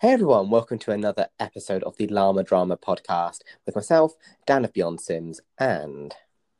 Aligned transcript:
Hey 0.00 0.12
everyone, 0.12 0.48
welcome 0.48 0.78
to 0.78 0.92
another 0.92 1.28
episode 1.38 1.82
of 1.82 1.98
the 1.98 2.06
Llama 2.06 2.42
Drama 2.42 2.78
podcast 2.78 3.40
with 3.66 3.74
myself, 3.74 4.14
Dan 4.46 4.64
of 4.64 4.72
Beyond 4.72 4.98
Sims, 4.98 5.42
and 5.58 6.14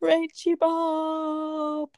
Rachie 0.05 0.59
Bob 0.59 1.89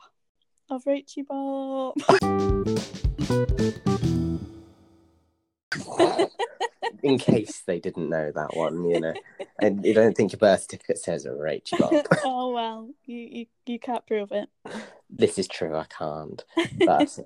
of 0.70 0.84
Rachie 0.84 1.26
Bob. 1.26 1.96
in 7.02 7.18
case 7.18 7.62
they 7.66 7.80
didn't 7.80 8.08
know 8.08 8.30
that 8.32 8.56
one, 8.56 8.88
you 8.88 9.00
know, 9.00 9.14
and 9.60 9.84
you 9.84 9.94
don't 9.94 10.16
think 10.16 10.30
your 10.30 10.38
birth 10.38 10.62
certificate 10.62 10.98
says 10.98 11.26
Rachie 11.26 11.76
Bob. 11.76 12.06
oh 12.24 12.52
well, 12.52 12.88
you, 13.04 13.18
you 13.18 13.46
you 13.66 13.80
can't 13.80 14.06
prove 14.06 14.30
it. 14.30 14.48
This 15.10 15.38
is 15.38 15.48
true, 15.48 15.76
I 15.76 15.86
can't. 15.86 16.44
But 16.86 17.18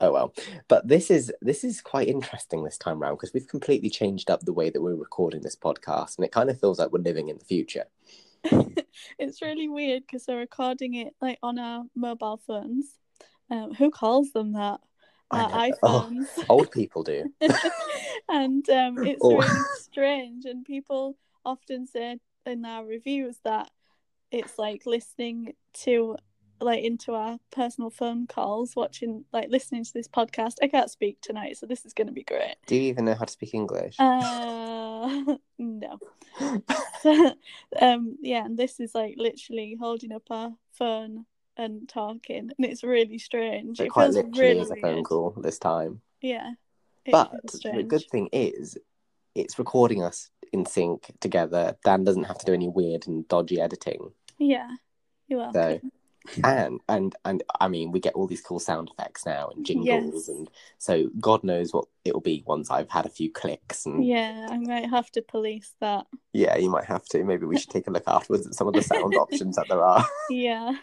oh 0.00 0.12
well. 0.12 0.34
But 0.68 0.86
this 0.88 1.10
is 1.10 1.32
this 1.40 1.64
is 1.64 1.80
quite 1.80 2.08
interesting 2.08 2.64
this 2.64 2.78
time 2.78 3.00
round 3.00 3.18
because 3.18 3.32
we've 3.34 3.46
completely 3.48 3.90
changed 3.90 4.30
up 4.30 4.40
the 4.40 4.52
way 4.52 4.70
that 4.70 4.80
we're 4.82 4.94
recording 4.94 5.42
this 5.42 5.56
podcast, 5.56 6.16
and 6.16 6.24
it 6.24 6.32
kind 6.32 6.50
of 6.50 6.60
feels 6.60 6.78
like 6.78 6.92
we're 6.92 7.00
living 7.00 7.28
in 7.28 7.38
the 7.38 7.44
future. 7.44 7.84
it's 9.18 9.42
really 9.42 9.68
weird 9.68 10.02
because 10.06 10.24
they're 10.26 10.36
recording 10.38 10.94
it 10.94 11.14
like 11.20 11.38
on 11.42 11.58
our 11.58 11.84
mobile 11.94 12.40
phones. 12.46 12.98
Um, 13.50 13.74
who 13.74 13.90
calls 13.90 14.30
them 14.32 14.52
that? 14.52 14.80
Our 15.30 15.40
I 15.52 15.68
know. 15.70 15.74
Oh, 15.82 16.10
iPhones. 16.10 16.44
old 16.48 16.70
people 16.70 17.02
do. 17.02 17.32
and 18.28 18.68
um, 18.70 19.04
it's 19.06 19.20
Oh. 19.22 19.36
really 19.38 19.64
strange. 19.80 20.44
And 20.44 20.64
people 20.64 21.16
often 21.44 21.86
say 21.86 22.18
in 22.46 22.64
our 22.64 22.84
reviews 22.84 23.36
that 23.44 23.70
it's 24.30 24.58
like 24.58 24.86
listening 24.86 25.54
to 25.84 26.16
like 26.60 26.82
into 26.82 27.14
our 27.14 27.38
personal 27.50 27.90
phone 27.90 28.26
calls, 28.26 28.76
watching 28.76 29.24
like 29.32 29.48
listening 29.50 29.84
to 29.84 29.92
this 29.92 30.08
podcast. 30.08 30.54
I 30.62 30.68
can't 30.68 30.90
speak 30.90 31.20
tonight, 31.20 31.56
so 31.56 31.66
this 31.66 31.84
is 31.84 31.92
going 31.92 32.08
to 32.08 32.12
be 32.12 32.24
great. 32.24 32.56
Do 32.66 32.76
you 32.76 32.82
even 32.82 33.04
know 33.04 33.14
how 33.14 33.24
to 33.24 33.32
speak 33.32 33.54
English? 33.54 33.96
Uh, 33.98 35.36
no. 35.58 35.98
So, 37.02 37.34
um, 37.80 38.16
yeah, 38.20 38.44
and 38.44 38.56
this 38.58 38.80
is 38.80 38.94
like 38.94 39.14
literally 39.16 39.76
holding 39.78 40.12
up 40.12 40.24
our 40.30 40.52
phone 40.72 41.26
and 41.56 41.88
talking, 41.88 42.50
and 42.56 42.66
it's 42.66 42.84
really 42.84 43.18
strange. 43.18 43.78
So 43.78 43.84
it 43.84 43.90
quite 43.90 44.04
feels 44.04 44.16
literally 44.16 44.40
really 44.40 44.60
is 44.60 44.70
a 44.70 44.76
phone 44.76 44.94
weird. 44.94 45.04
call 45.04 45.34
this 45.38 45.58
time. 45.58 46.00
Yeah. 46.20 46.52
But 47.10 47.32
the 47.62 47.84
good 47.86 48.04
thing 48.10 48.28
is, 48.32 48.76
it's 49.34 49.58
recording 49.58 50.02
us 50.02 50.30
in 50.52 50.66
sync 50.66 51.10
together. 51.20 51.76
Dan 51.84 52.04
doesn't 52.04 52.24
have 52.24 52.38
to 52.38 52.46
do 52.46 52.52
any 52.52 52.68
weird 52.68 53.06
and 53.06 53.26
dodgy 53.28 53.60
editing. 53.60 54.12
Yeah, 54.38 54.68
you're 55.26 55.40
welcome. 55.40 55.80
So, 55.82 55.90
and 56.44 56.80
and 56.88 57.14
and 57.24 57.42
I 57.60 57.68
mean, 57.68 57.90
we 57.92 58.00
get 58.00 58.14
all 58.14 58.26
these 58.26 58.40
cool 58.40 58.58
sound 58.58 58.90
effects 58.90 59.24
now 59.26 59.48
and 59.54 59.64
jingles, 59.64 59.86
Yes. 59.86 60.28
and 60.28 60.50
so 60.78 61.08
God 61.20 61.44
knows 61.44 61.72
what 61.72 61.86
it'll 62.04 62.20
be 62.20 62.42
once 62.46 62.70
I've 62.70 62.90
had 62.90 63.06
a 63.06 63.10
few 63.10 63.30
clicks. 63.30 63.86
And 63.86 64.04
yeah. 64.04 64.48
I 64.50 64.58
might 64.58 64.88
have 64.90 65.10
to 65.12 65.22
police 65.22 65.74
that. 65.80 66.06
Yeah, 66.32 66.56
you 66.56 66.70
might 66.70 66.84
have 66.84 67.04
to. 67.06 67.24
Maybe 67.24 67.46
we 67.46 67.58
should 67.58 67.70
take 67.70 67.88
a 67.88 67.90
look 67.90 68.04
afterwards 68.06 68.46
at 68.46 68.54
some 68.54 68.68
of 68.68 68.74
the 68.74 68.82
sound 68.82 69.14
options 69.16 69.56
that 69.56 69.66
there 69.68 69.84
are. 69.84 70.04
Yeah, 70.30 70.76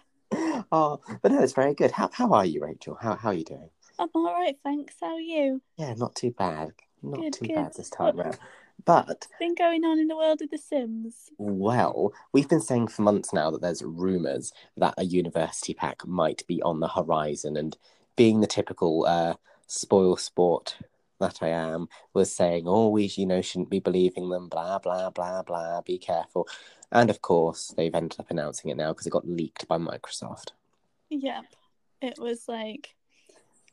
Oh, 0.72 1.00
but 1.22 1.32
no, 1.32 1.42
it's 1.42 1.54
very 1.54 1.74
good. 1.74 1.92
How 1.92 2.10
how 2.12 2.32
are 2.34 2.46
you, 2.46 2.62
Rachel? 2.62 2.98
How 3.00 3.16
how 3.16 3.30
are 3.30 3.34
you 3.34 3.44
doing? 3.46 3.70
I'm 4.00 4.10
all 4.14 4.26
right, 4.34 4.58
thanks. 4.64 4.96
How 5.00 5.14
are 5.16 5.20
you? 5.22 5.62
Yeah, 5.78 5.94
not 5.94 6.16
too 6.16 6.32
bad. 6.32 6.72
Not 7.02 7.22
Good, 7.22 7.34
too 7.34 7.46
good. 7.48 7.56
bad 7.56 7.74
this 7.76 7.90
time 7.90 8.18
round. 8.18 8.38
But 8.84 9.08
What's 9.08 9.28
been 9.40 9.56
going 9.56 9.84
on 9.84 10.00
in 10.00 10.08
the 10.08 10.16
world 10.16 10.42
of 10.42 10.50
The 10.50 10.58
Sims? 10.58 11.32
Well, 11.38 12.14
we've 12.34 12.50
been 12.50 12.62
saying 12.62 12.90
for 12.90 13.02
months 13.02 13.34
now 13.34 13.50
that 13.52 13.62
there's 13.62 13.82
rumours 13.82 14.52
that 14.78 14.94
a 14.98 15.06
university 15.06 15.74
pack 15.74 16.06
might 16.06 16.46
be 16.48 16.62
on 16.62 16.80
the 16.80 16.88
horizon, 16.88 17.58
and 17.58 17.78
being 18.16 18.42
the 18.42 18.48
typical 18.48 19.06
uh, 19.06 19.36
spoil 19.68 20.18
sport 20.18 20.78
that 21.20 21.42
I 21.42 21.48
am, 21.48 21.88
was 22.14 22.32
saying, 22.32 22.66
"Oh, 22.68 22.96
you 22.98 23.26
know, 23.26 23.42
shouldn't 23.42 23.70
be 23.70 23.80
believing 23.80 24.30
them." 24.30 24.50
Blah 24.50 24.80
blah 24.80 25.10
blah 25.10 25.42
blah. 25.42 25.82
Be 25.82 25.98
careful. 25.98 26.48
And 26.92 27.10
of 27.10 27.22
course, 27.22 27.74
they've 27.76 27.94
ended 27.94 28.20
up 28.20 28.30
announcing 28.30 28.70
it 28.70 28.78
now 28.78 28.92
because 28.92 29.08
it 29.08 29.12
got 29.12 29.28
leaked 29.28 29.68
by 29.68 29.78
Microsoft. 29.78 30.52
Yep, 31.10 31.46
it 32.02 32.20
was 32.20 32.48
like 32.48 32.96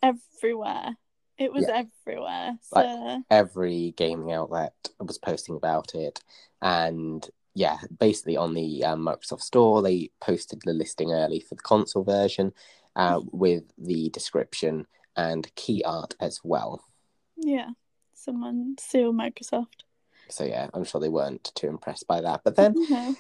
everywhere. 0.03 0.97
It 1.39 1.53
was 1.53 1.67
everywhere. 1.69 2.59
So 2.63 2.81
Like- 2.81 3.23
Every 3.31 3.95
gaming 3.97 4.33
outlet 4.33 4.75
was 5.01 5.19
posting 5.19 5.57
about 5.57 5.95
it, 5.95 6.21
and 6.61 7.29
yeah, 7.55 7.79
basically 7.99 8.37
on 8.37 8.55
the 8.55 8.85
um, 8.85 9.01
Microsoft 9.07 9.43
Store, 9.43 9.83
they 9.83 10.11
posted 10.21 10.61
the 10.65 10.73
listing 10.73 11.13
early 11.13 11.41
for 11.41 11.55
the 11.55 11.63
console 11.63 12.05
version 12.05 12.53
uh, 12.97 13.21
with 13.33 13.65
the 13.79 14.09
description 14.11 14.87
and 15.17 15.55
key 15.55 15.83
art 15.85 16.15
as 16.21 16.41
well. 16.43 16.83
yeah, 17.37 17.71
someone 18.15 18.77
sue 18.79 19.13
Microsoft. 19.13 19.85
So 20.31 20.45
yeah, 20.45 20.69
I'm 20.73 20.85
sure 20.85 21.01
they 21.01 21.09
weren't 21.11 21.53
too 21.55 21.67
impressed 21.67 22.07
by 22.07 22.21
that. 22.23 22.41
But 22.45 22.57
then 22.57 22.75
No. 22.89 23.15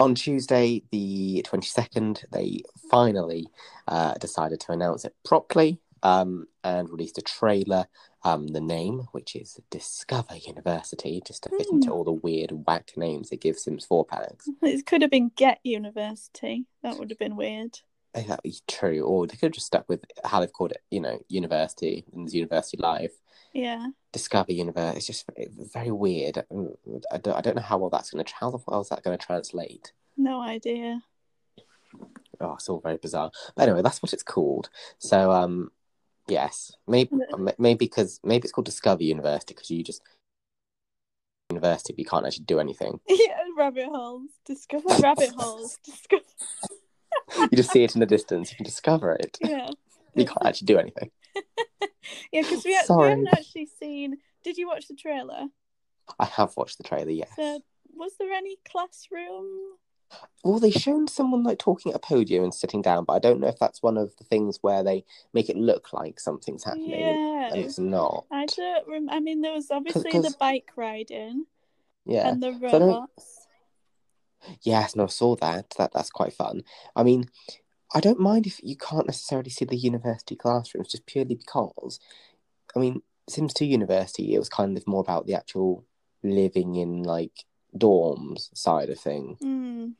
on 0.00 0.14
Tuesday, 0.14 0.82
the 0.92 1.44
22nd, 1.46 2.24
they 2.30 2.62
finally 2.90 3.48
uh, 3.88 4.14
decided 4.14 4.60
to 4.60 4.72
announce 4.72 5.04
it 5.04 5.14
properly 5.24 5.80
um, 6.04 6.46
and 6.62 6.88
released 6.90 7.18
a 7.18 7.22
trailer. 7.22 7.86
Um, 8.26 8.46
the 8.46 8.60
name, 8.60 9.08
which 9.12 9.36
is 9.36 9.60
Discover 9.70 10.36
University, 10.36 11.20
just 11.26 11.42
to 11.42 11.50
fit 11.50 11.66
into 11.70 11.88
Hmm. 11.88 11.92
all 11.92 12.04
the 12.04 12.12
weird 12.12 12.66
whack 12.66 12.92
names 12.96 13.30
it 13.30 13.42
gives 13.42 13.64
Sims 13.64 13.84
4 13.84 14.06
packs. 14.06 14.48
It 14.62 14.86
could 14.86 15.02
have 15.02 15.10
been 15.10 15.30
Get 15.36 15.58
University. 15.62 16.64
That 16.82 16.98
would 16.98 17.10
have 17.10 17.18
been 17.18 17.36
weird. 17.36 17.80
That 18.14 18.28
would 18.28 18.40
be 18.42 18.54
true. 18.66 19.02
Or 19.02 19.26
they 19.26 19.34
could 19.34 19.48
have 19.48 19.52
just 19.52 19.66
stuck 19.66 19.86
with 19.90 20.04
how 20.24 20.40
they've 20.40 20.50
called 20.52 20.70
it, 20.70 20.82
you 20.90 21.00
know, 21.00 21.18
University 21.28 22.04
and 22.14 22.32
University 22.32 22.78
Life. 22.78 23.12
Yeah. 23.52 23.88
Discover 24.12 24.52
University. 24.52 24.96
It's 24.96 25.06
just 25.06 25.26
very 25.74 25.90
weird. 25.90 26.38
I 27.12 27.18
don't, 27.18 27.36
I 27.36 27.40
don't 27.42 27.56
know 27.56 27.62
how 27.62 27.76
well 27.76 27.90
that's 27.90 28.10
going 28.10 28.24
to, 28.24 28.34
how 28.40 28.62
well 28.66 28.80
is 28.80 28.88
that 28.88 29.02
going 29.02 29.18
to 29.18 29.26
translate? 29.26 29.92
No 30.16 30.40
idea. 30.40 31.02
Oh, 32.40 32.54
it's 32.54 32.68
all 32.70 32.80
very 32.80 32.96
bizarre. 32.96 33.30
But 33.54 33.68
anyway, 33.68 33.82
that's 33.82 34.02
what 34.02 34.12
it's 34.14 34.22
called. 34.22 34.70
So, 34.98 35.30
um, 35.30 35.70
yes, 36.28 36.72
mm-hmm. 36.88 37.34
um, 37.34 37.44
maybe 37.44 37.56
maybe 37.58 37.84
because 37.86 38.20
maybe 38.24 38.44
it's 38.44 38.52
called 38.52 38.66
Discover 38.66 39.02
University 39.02 39.54
because 39.54 39.70
you 39.70 39.82
just 39.82 40.02
university, 41.50 41.92
but 41.92 41.98
you 41.98 42.04
can't 42.04 42.26
actually 42.26 42.44
do 42.44 42.60
anything. 42.60 43.00
Yeah, 43.08 43.38
rabbit 43.56 43.86
holes. 43.86 44.30
Discover 44.44 44.88
rabbit 45.00 45.30
holes. 45.36 45.78
Discover. 45.84 46.22
You 47.40 47.56
just 47.56 47.70
see 47.70 47.84
it 47.84 47.94
in 47.94 48.00
the 48.00 48.06
distance. 48.06 48.50
You 48.50 48.56
can 48.56 48.64
discover 48.64 49.12
it. 49.12 49.38
Yeah. 49.48 49.70
You 50.16 50.26
can't 50.26 50.46
actually 50.46 50.66
do 50.66 50.78
anything. 50.78 51.10
Yeah, 52.32 52.42
because 52.42 52.64
we, 52.64 52.70
we 52.70 53.08
haven't 53.08 53.28
actually 53.32 53.68
seen. 53.80 54.18
Did 54.44 54.56
you 54.56 54.68
watch 54.68 54.86
the 54.86 54.94
trailer? 54.94 55.46
I 56.20 56.24
have 56.26 56.56
watched 56.56 56.78
the 56.78 56.84
trailer. 56.84 57.10
Yes. 57.10 57.30
So, 57.34 57.60
was 57.94 58.12
there 58.20 58.32
any 58.32 58.56
classroom? 58.70 59.46
Well, 60.44 60.58
they 60.58 60.70
shown 60.70 61.08
someone 61.08 61.42
like 61.42 61.58
talking 61.58 61.92
at 61.92 61.96
a 61.96 61.98
podium 62.00 62.44
and 62.44 62.52
sitting 62.54 62.82
down, 62.82 63.04
but 63.04 63.14
I 63.14 63.18
don't 63.18 63.40
know 63.40 63.46
if 63.48 63.58
that's 63.58 63.82
one 63.82 63.96
of 63.96 64.14
the 64.16 64.24
things 64.24 64.58
where 64.60 64.82
they 64.84 65.04
make 65.32 65.48
it 65.48 65.56
look 65.56 65.92
like 65.94 66.20
something's 66.20 66.64
happening 66.64 66.90
Yeah. 66.90 67.48
and 67.52 67.56
it's 67.64 67.78
not. 67.78 68.26
I 68.30 68.44
don't. 68.46 68.86
Rem- 68.86 69.08
I 69.10 69.20
mean, 69.20 69.40
there 69.40 69.54
was 69.54 69.70
obviously 69.70 70.10
'cause- 70.10 70.24
the 70.24 70.36
bike 70.38 70.70
riding 70.76 71.46
Yeah. 72.04 72.28
and 72.28 72.42
the 72.42 72.52
So 72.70 72.78
robots. 72.78 73.46
Yes, 74.62 74.94
no, 74.94 75.04
I 75.04 75.06
saw 75.06 75.36
that. 75.36 75.70
That 75.78 75.92
that's 75.92 76.10
quite 76.10 76.34
fun. 76.34 76.64
I 76.94 77.02
mean, 77.02 77.30
I 77.94 78.00
don't 78.00 78.20
mind 78.20 78.46
if 78.46 78.60
you 78.62 78.76
can't 78.76 79.06
necessarily 79.06 79.48
see 79.50 79.64
the 79.64 79.76
university 79.76 80.36
classrooms, 80.36 80.88
just 80.88 81.06
purely 81.06 81.36
because, 81.36 81.98
I 82.76 82.80
mean, 82.80 83.00
Sims 83.28 83.54
Two 83.54 83.64
University, 83.64 84.34
it 84.34 84.38
was 84.38 84.50
kind 84.50 84.76
of 84.76 84.86
more 84.86 85.00
about 85.00 85.24
the 85.26 85.34
actual 85.34 85.84
living 86.22 86.74
in 86.74 87.02
like 87.02 87.46
dorms 87.74 88.54
side 88.56 88.90
of 88.90 89.00
thing, 89.00 89.36
Mm. 89.40 89.94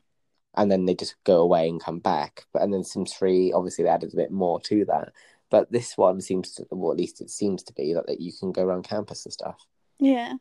And 0.56 0.70
then 0.70 0.84
they 0.87 0.94
just 0.94 1.16
go 1.25 1.41
away 1.41 1.69
and 1.69 1.81
come 1.81 1.98
back. 1.98 2.47
But 2.53 2.62
and 2.62 2.72
then 2.72 2.84
Sims 2.84 3.12
Three, 3.12 3.53
obviously, 3.53 3.84
they 3.84 3.91
added 3.91 4.12
a 4.12 4.16
bit 4.16 4.31
more 4.31 4.60
to 4.62 4.84
that. 4.87 5.12
But 5.50 5.70
this 5.70 5.97
one 5.97 6.20
seems 6.20 6.53
to, 6.54 6.66
well, 6.70 6.91
at 6.91 6.98
least 6.98 7.20
it 7.20 7.31
seems 7.31 7.62
to 7.65 7.72
be 7.75 7.92
that, 7.94 8.06
that 8.06 8.20
you 8.20 8.32
can 8.32 8.50
go 8.50 8.64
around 8.64 8.84
campus 8.84 9.25
and 9.25 9.32
stuff. 9.32 9.64
Yeah. 9.98 10.34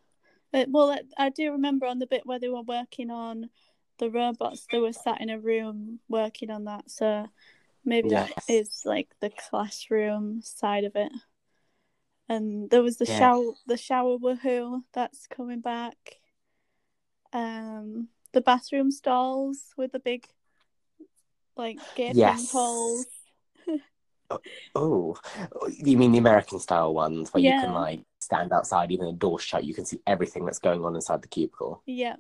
Uh, 0.54 0.66
well, 0.70 0.92
I, 0.92 1.26
I 1.26 1.30
do 1.30 1.52
remember 1.52 1.86
on 1.86 2.00
the 2.00 2.08
bit 2.08 2.26
where 2.26 2.40
they 2.40 2.50
were 2.50 2.62
working 2.64 3.12
on 3.12 3.50
the 4.00 4.10
robots, 4.10 4.66
they 4.72 4.80
were 4.80 4.94
sat 4.94 5.22
in 5.22 5.30
a 5.30 5.40
room 5.40 6.00
working 6.08 6.50
on 6.50 6.66
that. 6.66 6.90
So 6.90 7.28
maybe 7.86 8.10
that 8.10 8.32
Yes. 8.32 8.50
is 8.50 8.82
like 8.86 9.10
the 9.20 9.30
classroom 9.30 10.42
side 10.42 10.84
of 10.84 10.96
it. 10.96 11.12
And 12.30 12.70
there 12.70 12.82
was 12.82 12.98
the 12.98 13.06
Yeah. 13.06 13.20
shower, 13.20 13.52
the 13.68 13.78
shower 13.78 14.18
woohoo 14.18 14.84
that's 14.94 15.28
coming 15.28 15.60
back. 15.60 15.98
Um, 17.34 18.08
the 18.34 18.42
bathroom 18.42 18.92
stalls 18.92 19.74
with 19.78 19.92
the 19.92 20.00
big, 20.00 20.28
like 21.56 21.78
gaping 21.96 22.18
Yes. 22.18 22.52
holes. 22.52 23.06
Oh, 24.76 25.16
you 25.70 25.98
mean 25.98 26.12
the 26.12 26.18
American 26.18 26.60
style 26.60 26.94
ones 26.94 27.32
where 27.34 27.44
you 27.44 27.54
can 27.60 27.74
like 27.74 28.02
stand 28.20 28.52
outside, 28.52 28.92
even 28.92 29.06
the 29.06 29.14
door 29.14 29.40
shut, 29.40 29.64
you 29.64 29.74
can 29.74 29.86
see 29.86 30.02
everything 30.08 30.46
that's 30.46 30.60
going 30.60 30.84
on 30.84 30.96
inside 30.96 31.22
the 31.22 31.28
cubicle. 31.28 31.84
Yeah, 31.86 32.16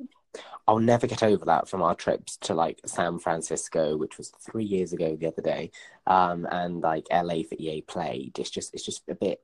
I'll 0.67 0.79
never 0.79 1.07
get 1.07 1.23
over 1.23 1.45
that 1.45 1.67
from 1.67 1.81
our 1.81 1.95
trips 1.95 2.37
to 2.37 2.53
like 2.53 2.79
San 2.85 3.19
Francisco, 3.19 3.97
which 3.97 4.17
was 4.17 4.29
three 4.29 4.63
years 4.63 4.93
ago 4.93 5.15
the 5.15 5.27
other 5.27 5.41
day, 5.41 5.71
um, 6.07 6.47
and 6.51 6.81
like 6.81 7.07
LA 7.11 7.43
for 7.43 7.55
EA 7.57 7.81
Play. 7.81 8.31
It's 8.37 8.49
just 8.49 8.73
it's 8.73 8.85
just 8.85 9.03
a 9.09 9.15
bit. 9.15 9.41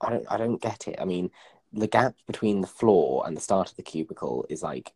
I 0.00 0.10
don't 0.10 0.26
I 0.30 0.36
don't 0.36 0.60
get 0.62 0.86
it. 0.86 0.96
I 1.00 1.04
mean, 1.04 1.30
the 1.72 1.88
gap 1.88 2.14
between 2.26 2.60
the 2.60 2.66
floor 2.66 3.24
and 3.26 3.36
the 3.36 3.40
start 3.40 3.70
of 3.70 3.76
the 3.76 3.82
cubicle 3.82 4.46
is 4.48 4.62
like 4.62 4.92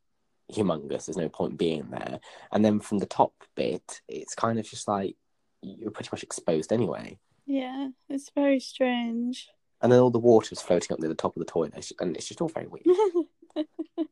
humongous. 0.50 1.06
There's 1.06 1.16
no 1.16 1.28
point 1.28 1.58
being 1.58 1.88
there. 1.90 2.20
And 2.50 2.64
then 2.64 2.80
from 2.80 2.98
the 2.98 3.06
top 3.06 3.32
bit, 3.54 4.00
it's 4.08 4.34
kind 4.34 4.58
of 4.58 4.66
just 4.66 4.88
like 4.88 5.16
you're 5.62 5.90
pretty 5.90 6.10
much 6.12 6.22
exposed 6.22 6.72
anyway. 6.72 7.18
Yeah, 7.46 7.88
it's 8.08 8.30
very 8.34 8.60
strange. 8.60 9.48
And 9.80 9.90
then 9.90 9.98
all 10.00 10.10
the 10.10 10.18
water's 10.18 10.60
floating 10.62 10.92
up 10.94 11.00
near 11.00 11.08
the 11.08 11.14
top 11.14 11.36
of 11.36 11.40
the 11.40 11.50
toilet, 11.50 11.90
and 12.00 12.16
it's 12.16 12.28
just 12.28 12.40
all 12.40 12.48
very 12.48 12.66
weird. 12.68 12.86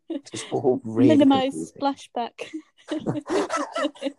it's 0.08 0.30
just 0.30 0.52
all 0.52 0.80
really 0.84 1.08
Minimize 1.16 1.72
splashback. 1.72 2.48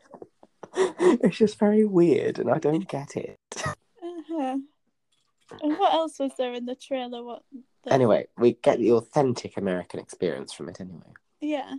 it's 0.75 1.37
just 1.37 1.59
very 1.59 1.85
weird, 1.85 2.39
and 2.39 2.49
I 2.49 2.57
don't 2.57 2.87
get 2.87 3.17
it. 3.17 3.37
uh-huh. 3.65 4.57
And 5.61 5.77
what 5.77 5.93
else 5.93 6.17
was 6.19 6.31
there 6.37 6.53
in 6.53 6.65
the 6.65 6.75
trailer? 6.75 7.23
What? 7.23 7.43
the- 7.83 7.93
Anyway, 7.93 8.27
we 8.37 8.53
get 8.53 8.79
the 8.79 8.93
authentic 8.93 9.57
American 9.57 9.99
experience 9.99 10.53
from 10.53 10.69
it 10.69 10.79
anyway. 10.79 11.01
Yeah. 11.41 11.75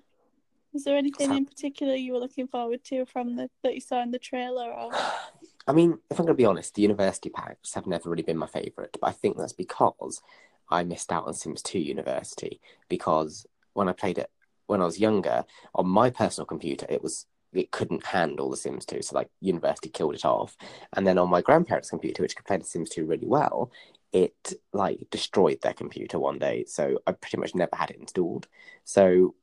Was 0.72 0.84
there 0.84 0.96
anything 0.96 1.34
in 1.34 1.44
particular 1.44 1.94
you 1.94 2.12
were 2.12 2.18
looking 2.18 2.48
forward 2.48 2.82
to 2.84 3.04
from 3.06 3.36
the 3.36 3.50
that 3.62 3.74
you 3.74 3.80
saw 3.80 4.02
in 4.02 4.10
the 4.10 4.18
trailer? 4.18 4.72
Or 4.72 4.90
I 5.66 5.72
mean, 5.72 5.98
if 6.10 6.18
I'm 6.18 6.26
going 6.26 6.36
to 6.36 6.42
be 6.42 6.46
honest, 6.46 6.74
the 6.74 6.82
university 6.82 7.30
packs 7.30 7.74
have 7.74 7.86
never 7.86 8.10
really 8.10 8.22
been 8.22 8.38
my 8.38 8.46
favourite, 8.46 8.90
but 8.92 9.06
I 9.06 9.12
think 9.12 9.36
that's 9.36 9.52
because 9.52 10.22
I 10.70 10.82
missed 10.84 11.12
out 11.12 11.26
on 11.26 11.34
Sims 11.34 11.62
2 11.62 11.78
University 11.78 12.60
because 12.88 13.46
when 13.74 13.88
I 13.88 13.92
played 13.92 14.18
it 14.18 14.30
when 14.66 14.80
I 14.80 14.84
was 14.84 14.98
younger 14.98 15.44
on 15.74 15.86
my 15.86 16.08
personal 16.10 16.46
computer, 16.46 16.86
it 16.88 17.02
was 17.02 17.26
it 17.52 17.70
couldn't 17.70 18.06
handle 18.06 18.48
the 18.48 18.56
Sims 18.56 18.86
2, 18.86 19.02
so 19.02 19.14
like 19.14 19.28
university 19.40 19.90
killed 19.90 20.14
it 20.14 20.24
off. 20.24 20.56
And 20.96 21.06
then 21.06 21.18
on 21.18 21.28
my 21.28 21.42
grandparents' 21.42 21.90
computer, 21.90 22.22
which 22.22 22.34
could 22.34 22.46
play 22.46 22.56
the 22.56 22.64
Sims 22.64 22.88
2 22.88 23.04
really 23.04 23.26
well, 23.26 23.70
it 24.12 24.54
like 24.72 25.06
destroyed 25.10 25.58
their 25.60 25.74
computer 25.74 26.18
one 26.18 26.38
day, 26.38 26.64
so 26.66 26.98
I 27.06 27.12
pretty 27.12 27.36
much 27.36 27.54
never 27.54 27.76
had 27.76 27.90
it 27.90 28.00
installed. 28.00 28.48
So 28.84 29.34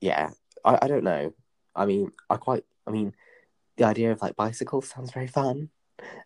yeah, 0.00 0.30
I, 0.64 0.78
I 0.82 0.88
don't 0.88 1.04
know. 1.04 1.32
I 1.74 1.86
mean, 1.86 2.12
I 2.28 2.36
quite 2.36 2.64
I 2.86 2.90
mean 2.90 3.14
the 3.76 3.84
idea 3.84 4.12
of 4.12 4.22
like 4.22 4.36
bicycles 4.36 4.88
sounds 4.88 5.12
very 5.12 5.26
fun. 5.26 5.70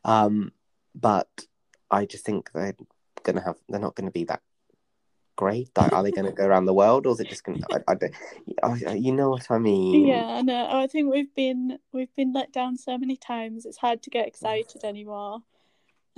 Um, 0.05 0.53
but 0.95 1.29
I 1.91 2.07
just 2.07 2.25
think 2.25 2.51
they're 2.53 2.75
gonna 3.23 3.43
have 3.43 3.57
they're 3.69 3.81
not 3.81 3.95
gonna 3.95 4.11
be 4.11 4.25
that 4.25 4.43
great. 5.37 5.71
Like, 5.77 5.93
are 5.93 6.03
they 6.03 6.11
gonna 6.11 6.33
go 6.33 6.47
around 6.47 6.65
the 6.65 6.75
world 6.75 7.07
or 7.07 7.13
is 7.13 7.21
it 7.21 7.29
just 7.29 7.45
gonna 7.45 7.61
I, 7.71 7.79
I 7.89 7.95
don't 7.95 8.15
I, 8.63 8.95
you 8.95 9.13
know 9.13 9.31
what 9.31 9.51
I 9.51 9.59
mean? 9.59 10.07
yeah, 10.07 10.27
I 10.27 10.43
know. 10.43 10.69
I 10.71 10.87
think 10.87 11.13
we've 11.13 11.35
been 11.35 11.79
we've 11.93 12.15
been 12.17 12.33
let 12.33 12.53
down 12.53 12.77
so 12.77 12.99
many 12.99 13.17
times. 13.17 13.67
It's 13.67 13.79
hard 13.79 14.03
to 14.03 14.11
get 14.11 14.27
excited 14.27 14.81
anymore. 14.85 15.41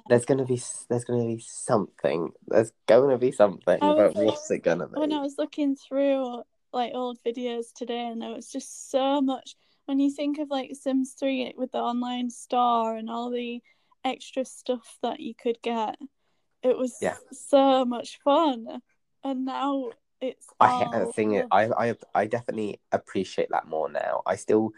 There's 0.08 0.24
gonna 0.24 0.46
be 0.46 0.60
there's 0.88 1.04
gonna 1.04 1.26
be 1.26 1.40
something. 1.40 2.30
There's 2.46 2.72
gonna 2.86 3.18
be 3.18 3.32
something. 3.32 3.78
But 3.80 4.14
what's 4.14 4.50
it 4.50 4.60
gonna 4.60 4.86
be? 4.86 4.98
When 4.98 5.12
I 5.12 5.20
was 5.20 5.36
looking 5.36 5.76
through 5.76 6.42
like 6.72 6.92
old 6.94 7.18
videos 7.26 7.72
today, 7.74 8.06
and 8.06 8.20
there 8.22 8.30
was 8.34 8.50
just 8.50 8.90
so 8.90 9.20
much. 9.20 9.56
When 9.86 10.00
you 10.00 10.10
think 10.10 10.38
of 10.38 10.50
like 10.50 10.70
Sims 10.74 11.14
Three 11.18 11.52
with 11.56 11.72
the 11.72 11.78
online 11.78 12.30
store 12.30 12.96
and 12.96 13.08
all 13.08 13.30
the 13.30 13.62
extra 14.04 14.44
stuff 14.44 14.98
that 15.02 15.20
you 15.20 15.34
could 15.34 15.60
get, 15.62 15.96
it 16.62 16.76
was 16.76 16.96
Yeah. 17.00 17.16
so 17.32 17.84
much 17.84 18.18
fun. 18.22 18.80
And 19.24 19.44
now 19.44 19.90
it's 20.20 20.46
I 20.60 20.84
all... 20.84 21.12
thing 21.12 21.42
I, 21.50 21.88
I 21.88 21.94
I 22.14 22.26
definitely 22.26 22.80
appreciate 22.92 23.48
that 23.50 23.66
more 23.66 23.88
now. 23.90 24.22
I 24.26 24.36
still 24.36 24.72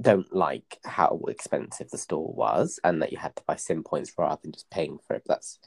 don't 0.00 0.34
like 0.34 0.78
how 0.84 1.20
expensive 1.28 1.90
the 1.90 1.98
store 1.98 2.32
was 2.32 2.80
and 2.82 3.02
that 3.02 3.12
you 3.12 3.18
had 3.18 3.36
to 3.36 3.42
buy 3.46 3.56
sim 3.56 3.82
points 3.84 4.12
rather 4.16 4.40
than 4.42 4.52
just 4.52 4.70
paying 4.70 4.98
for 5.06 5.14
it. 5.14 5.24
That's 5.26 5.58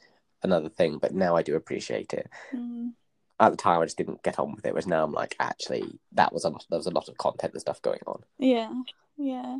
another 0.42 0.68
thing. 0.68 0.98
But 0.98 1.14
now 1.14 1.36
I 1.36 1.42
do 1.42 1.54
appreciate 1.54 2.12
it. 2.12 2.28
Mm, 2.52 2.94
At 3.40 3.50
the 3.50 3.56
time, 3.56 3.80
I 3.80 3.84
just 3.84 3.98
didn't 3.98 4.22
get 4.22 4.38
on 4.38 4.54
with 4.54 4.64
it. 4.64 4.72
Whereas 4.72 4.86
now 4.86 5.02
I'm 5.04 5.12
like, 5.12 5.34
actually, 5.40 5.98
that 6.12 6.32
was 6.32 6.44
a 6.44 6.50
lot. 6.50 6.64
There 6.70 6.78
was 6.78 6.86
a 6.86 6.90
lot 6.90 7.08
of 7.08 7.18
content 7.18 7.52
and 7.52 7.60
stuff 7.60 7.82
going 7.82 8.00
on. 8.06 8.22
yeah, 8.38 8.72
yeah. 9.16 9.58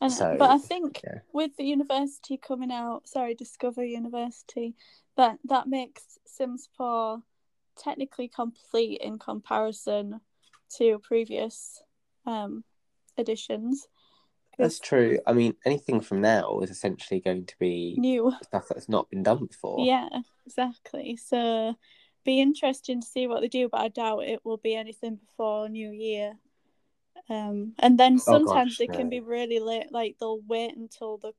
And 0.00 0.12
So, 0.12 0.36
but 0.38 0.50
I 0.50 0.58
think 0.58 1.00
yeah. 1.04 1.20
with 1.32 1.56
the 1.56 1.64
university 1.64 2.36
coming 2.36 2.70
out, 2.70 3.08
sorry, 3.08 3.34
Discover 3.34 3.84
University, 3.84 4.74
that 5.16 5.38
that 5.44 5.68
makes 5.68 6.18
Sims 6.26 6.68
4 6.76 7.22
technically 7.76 8.28
complete 8.28 9.00
in 9.00 9.18
comparison 9.18 10.20
to 10.76 10.98
previous 10.98 11.82
um 12.26 12.64
editions. 13.16 13.88
That's 14.58 14.78
true. 14.78 15.18
I 15.26 15.32
mean, 15.32 15.54
anything 15.64 16.00
from 16.00 16.20
now 16.20 16.60
is 16.60 16.70
essentially 16.70 17.20
going 17.20 17.46
to 17.46 17.54
be 17.58 17.94
New. 17.98 18.32
stuff 18.42 18.66
that's 18.68 18.88
not 18.88 19.10
been 19.10 19.22
done 19.22 19.46
before. 19.46 19.84
Yeah, 19.84 20.08
exactly. 20.46 21.16
So 21.16 21.74
be 22.24 22.40
interesting 22.40 23.00
to 23.00 23.06
see 23.06 23.26
what 23.26 23.40
they 23.40 23.48
do, 23.48 23.68
but 23.68 23.80
I 23.80 23.88
doubt 23.88 24.24
it 24.24 24.44
will 24.44 24.56
be 24.56 24.74
anything 24.74 25.16
before 25.16 25.68
New 25.68 25.90
Year. 25.90 26.34
Um, 27.28 27.72
and 27.78 27.98
then 27.98 28.18
sometimes 28.18 28.72
gosh, 28.72 28.78
they 28.78 28.86
can 28.86 29.04
no. 29.04 29.10
be 29.10 29.20
really 29.20 29.58
late. 29.58 29.90
Like 29.90 30.16
they'll 30.18 30.40
wait 30.46 30.76
until 30.76 31.18
the 31.18 31.32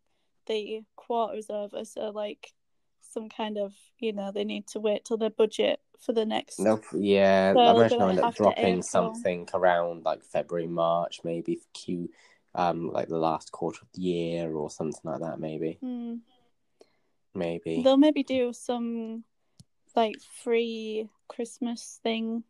the 0.47 0.83
quarter's 0.95 1.49
over. 1.49 1.85
So 1.85 2.09
like 2.09 2.53
some 3.01 3.29
kind 3.29 3.57
of 3.57 3.73
you 3.99 4.13
know 4.13 4.31
they 4.31 4.43
need 4.43 4.67
to 4.67 4.79
wait 4.79 5.05
till 5.05 5.17
their 5.17 5.29
budget 5.29 5.79
for 5.99 6.13
the 6.13 6.25
next. 6.25 6.59
No, 6.59 6.79
yeah, 6.93 7.53
So 7.53 7.59
I 7.59 7.75
imagine 7.75 8.01
I'll 8.01 8.09
end 8.09 8.19
up 8.19 8.35
dropping 8.35 8.65
April. 8.65 8.83
something 8.83 9.47
around 9.53 10.03
like 10.05 10.23
February, 10.23 10.67
March, 10.67 11.21
maybe 11.23 11.55
for 11.55 11.67
Q, 11.73 12.09
um, 12.53 12.91
like 12.91 13.07
the 13.07 13.17
last 13.17 13.51
quarter 13.51 13.79
of 13.81 13.87
the 13.93 14.01
year 14.01 14.53
or 14.53 14.69
something 14.69 15.01
like 15.03 15.21
that. 15.21 15.39
Maybe, 15.39 15.77
Hmm. 15.81 16.15
maybe. 17.33 17.81
They'll 17.83 17.97
maybe 17.97 18.23
do 18.23 18.53
some 18.53 19.23
like 19.95 20.18
free 20.44 21.09
Christmas 21.27 22.00
thing 22.03 22.44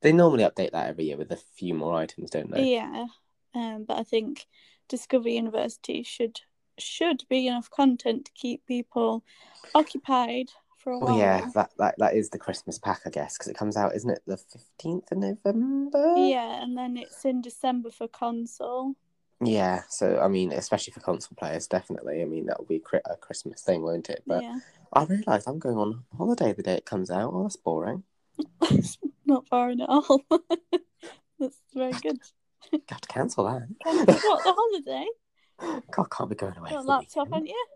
They 0.00 0.12
normally 0.12 0.44
update 0.44 0.72
that 0.72 0.88
every 0.88 1.04
year 1.04 1.16
with 1.16 1.30
a 1.30 1.36
few 1.36 1.74
more 1.74 1.94
items, 1.94 2.30
don't 2.30 2.50
they? 2.50 2.72
Yeah, 2.72 3.06
um, 3.54 3.84
but 3.84 3.98
I 3.98 4.02
think 4.02 4.46
Discover 4.88 5.28
University 5.28 6.02
should 6.02 6.40
should 6.78 7.24
be 7.28 7.46
enough 7.46 7.70
content 7.70 8.24
to 8.26 8.32
keep 8.32 8.66
people 8.66 9.22
occupied 9.74 10.50
for 10.78 10.92
a 10.92 10.98
while. 10.98 11.14
Oh 11.14 11.18
yeah, 11.18 11.50
that, 11.54 11.70
that 11.78 11.94
that 11.98 12.14
is 12.14 12.30
the 12.30 12.38
Christmas 12.38 12.78
pack, 12.78 13.02
I 13.06 13.10
guess, 13.10 13.38
because 13.38 13.48
it 13.48 13.56
comes 13.56 13.76
out, 13.76 13.94
isn't 13.94 14.10
it, 14.10 14.22
the 14.26 14.36
fifteenth 14.36 15.10
of 15.12 15.18
November? 15.18 16.14
Yeah, 16.16 16.62
and 16.62 16.76
then 16.76 16.96
it's 16.96 17.24
in 17.24 17.42
December 17.42 17.90
for 17.90 18.08
console. 18.08 18.94
Yeah. 19.44 19.82
So 19.88 20.20
I 20.20 20.28
mean, 20.28 20.52
especially 20.52 20.92
for 20.92 21.00
console 21.00 21.36
players, 21.36 21.66
definitely. 21.66 22.22
I 22.22 22.24
mean, 22.24 22.46
that 22.46 22.58
will 22.58 22.66
be 22.66 22.82
a 23.06 23.16
Christmas 23.16 23.62
thing, 23.62 23.82
won't 23.82 24.10
it? 24.10 24.22
But 24.26 24.42
Yeah, 24.42 24.58
I 24.92 25.04
realised 25.04 25.48
I'm 25.48 25.58
going 25.58 25.78
on 25.78 26.04
holiday 26.16 26.52
the 26.52 26.62
day 26.62 26.74
it 26.74 26.84
comes 26.84 27.10
out. 27.10 27.32
Oh, 27.32 27.42
that's 27.44 27.56
boring. 27.56 28.02
it's 28.62 28.98
not 29.26 29.48
boring 29.48 29.80
at 29.80 29.88
all. 29.88 30.20
That's 31.40 31.56
very 31.74 31.92
good. 31.92 32.18
Got 32.88 33.02
to 33.02 33.08
cancel 33.08 33.44
that. 33.44 33.66
What 33.82 34.06
the 34.06 34.54
holiday? 34.56 35.06
God, 35.90 36.10
can't 36.10 36.30
be 36.30 36.36
going 36.36 36.56
away. 36.56 36.70
Got 36.70 36.84
a 36.84 36.86
laptop, 36.86 37.28
haven't 37.32 37.48
you? 37.48 37.66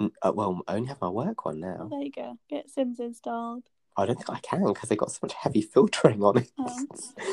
Mm, 0.00 0.10
uh, 0.22 0.32
well, 0.32 0.62
I 0.68 0.74
only 0.76 0.88
have 0.88 1.00
my 1.00 1.08
work 1.08 1.44
one 1.44 1.60
now. 1.60 1.88
There 1.90 2.02
you 2.02 2.12
go. 2.12 2.38
Get 2.48 2.70
Sims 2.70 3.00
installed. 3.00 3.64
I 3.96 4.06
don't 4.06 4.14
think 4.14 4.30
I 4.30 4.38
can 4.38 4.64
because 4.66 4.88
they 4.88 4.96
got 4.96 5.10
so 5.10 5.18
much 5.22 5.34
heavy 5.34 5.62
filtering 5.62 6.22
on 6.22 6.38
it. 6.38 6.50
Oh. 6.58 6.86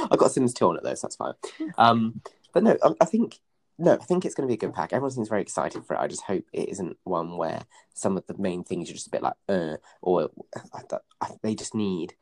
I've 0.10 0.18
got 0.18 0.32
Sims 0.32 0.54
2 0.56 0.68
on 0.68 0.78
it 0.78 0.84
though, 0.84 0.96
so 0.96 1.06
that's 1.08 1.16
fine. 1.16 1.34
Um, 1.78 2.22
but 2.54 2.64
no, 2.64 2.76
I, 2.84 2.92
I 3.02 3.06
think 3.06 3.40
no, 3.78 3.94
I 3.94 3.98
think 4.04 4.26
it's 4.26 4.36
going 4.36 4.48
to 4.48 4.52
be 4.52 4.56
a 4.56 4.66
good 4.68 4.74
pack. 4.74 4.94
Everyone 4.94 5.12
seems 5.12 5.30
very 5.30 5.42
excited 5.42 5.86
for 5.86 5.96
it. 5.96 6.00
I 6.00 6.08
just 6.08 6.24
hope 6.24 6.46
it 6.54 6.70
isn't 6.70 6.98
one 7.04 7.38
where 7.38 7.64
some 7.94 8.18
of 8.18 8.26
the 8.28 8.38
main 8.38 8.64
things 8.64 8.90
are 8.90 8.94
just 8.94 9.08
a 9.08 9.12
bit 9.12 9.22
like, 9.22 9.34
uh, 9.50 9.78
or 10.02 10.30
I, 10.74 10.82
I, 11.22 11.28
they 11.42 11.56
just 11.56 11.76
need 11.76 12.14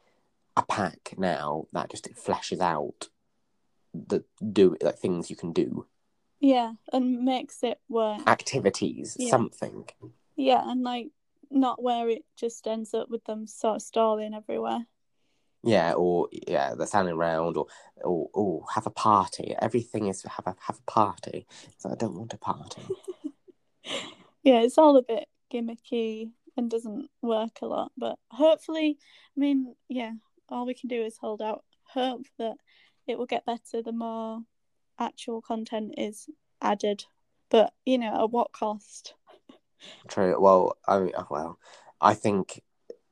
a 0.58 0.64
pack 0.64 1.14
now 1.18 1.66
that 1.74 1.90
just 1.92 2.08
it 2.08 2.18
flashes 2.18 2.60
out 2.60 3.10
the 3.94 4.24
do 4.52 4.76
like 4.82 4.98
things 4.98 5.30
you 5.30 5.36
can 5.36 5.54
do, 5.54 5.86
Yeah, 6.40 6.74
and 6.92 7.24
makes 7.24 7.62
it 7.64 7.80
work. 7.88 8.28
activities, 8.28 9.16
Yeah. 9.20 9.30
something. 9.30 9.86
Yeah, 10.36 10.64
and 10.66 10.84
like 10.84 11.10
not 11.52 11.84
where 11.84 12.10
it 12.10 12.26
just 12.36 12.66
ends 12.68 12.96
up 12.96 13.10
with 13.12 13.24
them 13.26 13.46
sort 13.46 13.76
of 13.76 13.82
stalling 13.84 14.34
everywhere. 14.34 14.88
Yeah, 15.64 15.94
or 15.94 16.28
yeah, 16.32 16.76
they're 16.76 16.88
standing 16.88 17.16
around, 17.16 17.56
or 17.56 17.68
or 18.04 18.30
or 18.34 18.66
have 18.74 18.86
a 18.86 18.92
party. 18.92 19.56
Everything 19.62 20.08
is 20.08 20.24
have 20.24 20.46
a 20.46 20.56
have 20.60 20.80
a 20.80 20.92
party. 20.92 21.48
So 21.78 21.90
I 21.90 21.96
don't 21.96 22.16
want 22.16 22.34
a 22.34 22.38
party. 22.38 22.82
yeah, 24.44 24.62
it's 24.62 24.78
all 24.78 24.98
a 24.98 25.02
bit 25.02 25.28
gimmicky 25.52 26.32
and 26.58 26.70
doesn't 26.70 27.10
work 27.22 27.60
a 27.62 27.66
lot. 27.66 27.92
But 27.98 28.18
hopefully, 28.30 28.98
I 29.36 29.40
mean, 29.40 29.76
yeah, 29.88 30.12
all 30.50 30.66
we 30.66 30.74
can 30.74 30.90
do 30.90 31.02
is 31.02 31.18
hold 31.18 31.42
out 31.42 31.64
hope 31.86 32.26
that 32.40 32.56
it 33.08 33.18
will 33.18 33.26
get 33.26 33.46
better 33.46 33.82
the 33.82 33.92
more 33.92 34.40
actual 35.00 35.42
content 35.42 35.96
is 35.98 36.30
added. 36.62 37.06
But 37.50 37.74
you 37.86 37.98
know, 37.98 38.24
at 38.24 38.32
what 38.32 38.52
cost? 38.52 39.14
True. 40.08 40.40
Well, 40.40 40.78
I 40.88 41.00
mean, 41.00 41.16
uh, 41.16 41.26
well, 41.30 41.60
I 42.02 42.14
think 42.14 42.62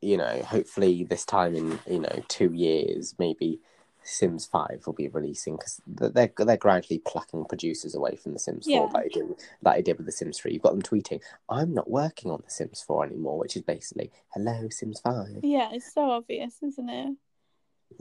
you 0.01 0.17
know. 0.17 0.41
Hopefully, 0.43 1.03
this 1.03 1.25
time 1.25 1.55
in 1.55 1.79
you 1.89 1.99
know 1.99 2.23
two 2.27 2.51
years, 2.53 3.15
maybe 3.19 3.59
Sims 4.03 4.45
Five 4.45 4.83
will 4.85 4.93
be 4.93 5.07
releasing 5.07 5.55
because 5.57 5.79
they're 5.87 6.31
they're 6.37 6.57
gradually 6.57 6.99
plucking 6.99 7.45
producers 7.45 7.93
away 7.95 8.15
from 8.15 8.33
the 8.33 8.39
Sims 8.39 8.65
Yeah. 8.67 8.79
Four 8.79 8.89
that 8.93 8.99
I 9.03 9.07
did 9.07 9.35
that 9.61 9.75
I 9.75 9.81
did 9.81 9.97
with 9.97 10.05
the 10.07 10.11
Sims 10.11 10.39
Three. 10.39 10.53
You've 10.53 10.61
got 10.63 10.71
them 10.71 10.81
tweeting, 10.81 11.21
"I'm 11.49 11.73
not 11.73 11.89
working 11.89 12.31
on 12.31 12.41
the 12.43 12.49
Sims 12.51 12.81
Four 12.81 13.05
anymore," 13.05 13.37
which 13.37 13.55
is 13.55 13.61
basically, 13.61 14.11
"Hello, 14.33 14.69
Sims 14.69 14.99
Five. 14.99 15.39
Yeah, 15.43 15.69
it's 15.71 15.93
so 15.93 16.09
obvious, 16.09 16.55
isn't 16.63 16.89
it? 16.89 17.15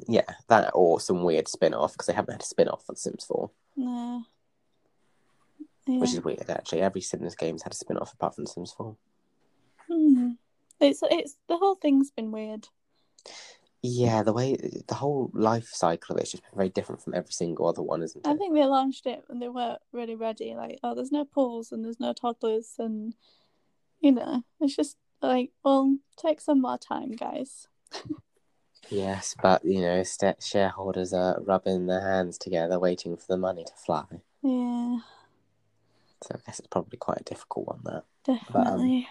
Yeah, 0.08 0.22
that 0.48 0.70
or 0.72 1.00
some 1.00 1.22
weird 1.24 1.48
spin 1.48 1.74
off 1.74 1.92
because 1.92 2.06
they 2.06 2.12
haven't 2.12 2.32
had 2.34 2.42
a 2.42 2.46
spin 2.46 2.68
off 2.68 2.86
for 2.86 2.92
the 2.92 2.98
Sims 3.00 3.24
Four, 3.24 3.50
No. 3.76 4.22
Yeah. 5.86 5.98
which 5.98 6.12
is 6.14 6.22
weird 6.22 6.48
actually. 6.48 6.80
Every 6.80 7.00
Sims 7.00 7.34
game's 7.34 7.62
had 7.64 7.72
a 7.72 7.76
spin 7.76 7.98
off 7.98 8.12
apart 8.14 8.36
from 8.36 8.46
Sims 8.46 8.72
Four. 8.72 8.96
It's 10.80 11.00
it's 11.02 11.36
the 11.48 11.56
whole 11.56 11.74
thing's 11.74 12.10
been 12.10 12.32
weird. 12.32 12.68
Yeah, 13.82 14.22
the 14.22 14.32
way 14.32 14.56
the 14.88 14.94
whole 14.94 15.30
life 15.32 15.68
cycle 15.68 16.14
of 16.14 16.20
it's 16.20 16.32
just 16.32 16.42
been 16.42 16.56
very 16.56 16.68
different 16.68 17.02
from 17.02 17.14
every 17.14 17.32
single 17.32 17.66
other 17.66 17.82
one, 17.82 18.02
isn't 18.02 18.26
it? 18.26 18.28
I 18.28 18.36
think 18.36 18.54
they 18.54 18.64
launched 18.64 19.06
it 19.06 19.24
and 19.28 19.40
they 19.40 19.48
weren't 19.48 19.80
really 19.92 20.14
ready. 20.14 20.54
Like, 20.54 20.78
oh, 20.82 20.94
there's 20.94 21.12
no 21.12 21.24
pools 21.24 21.72
and 21.72 21.84
there's 21.84 22.00
no 22.00 22.12
toddlers, 22.12 22.74
and 22.78 23.14
you 24.00 24.12
know, 24.12 24.42
it's 24.60 24.76
just 24.76 24.96
like, 25.22 25.52
well, 25.64 25.98
take 26.16 26.40
some 26.40 26.60
more 26.60 26.78
time, 26.78 27.12
guys. 27.12 27.68
Yes, 28.90 29.36
but 29.40 29.64
you 29.64 29.80
know, 29.80 30.02
st- 30.02 30.42
shareholders 30.42 31.12
are 31.12 31.40
rubbing 31.42 31.86
their 31.86 32.00
hands 32.00 32.36
together, 32.38 32.78
waiting 32.78 33.16
for 33.16 33.26
the 33.28 33.36
money 33.36 33.64
to 33.64 33.72
fly. 33.74 34.04
Yeah, 34.42 34.98
So 36.22 36.34
I 36.34 36.38
guess 36.44 36.58
it's 36.58 36.68
probably 36.68 36.98
quite 36.98 37.20
a 37.20 37.24
difficult 37.24 37.68
one. 37.68 37.80
That. 37.84 38.04
Um, 38.26 38.36
definitely. 38.38 39.08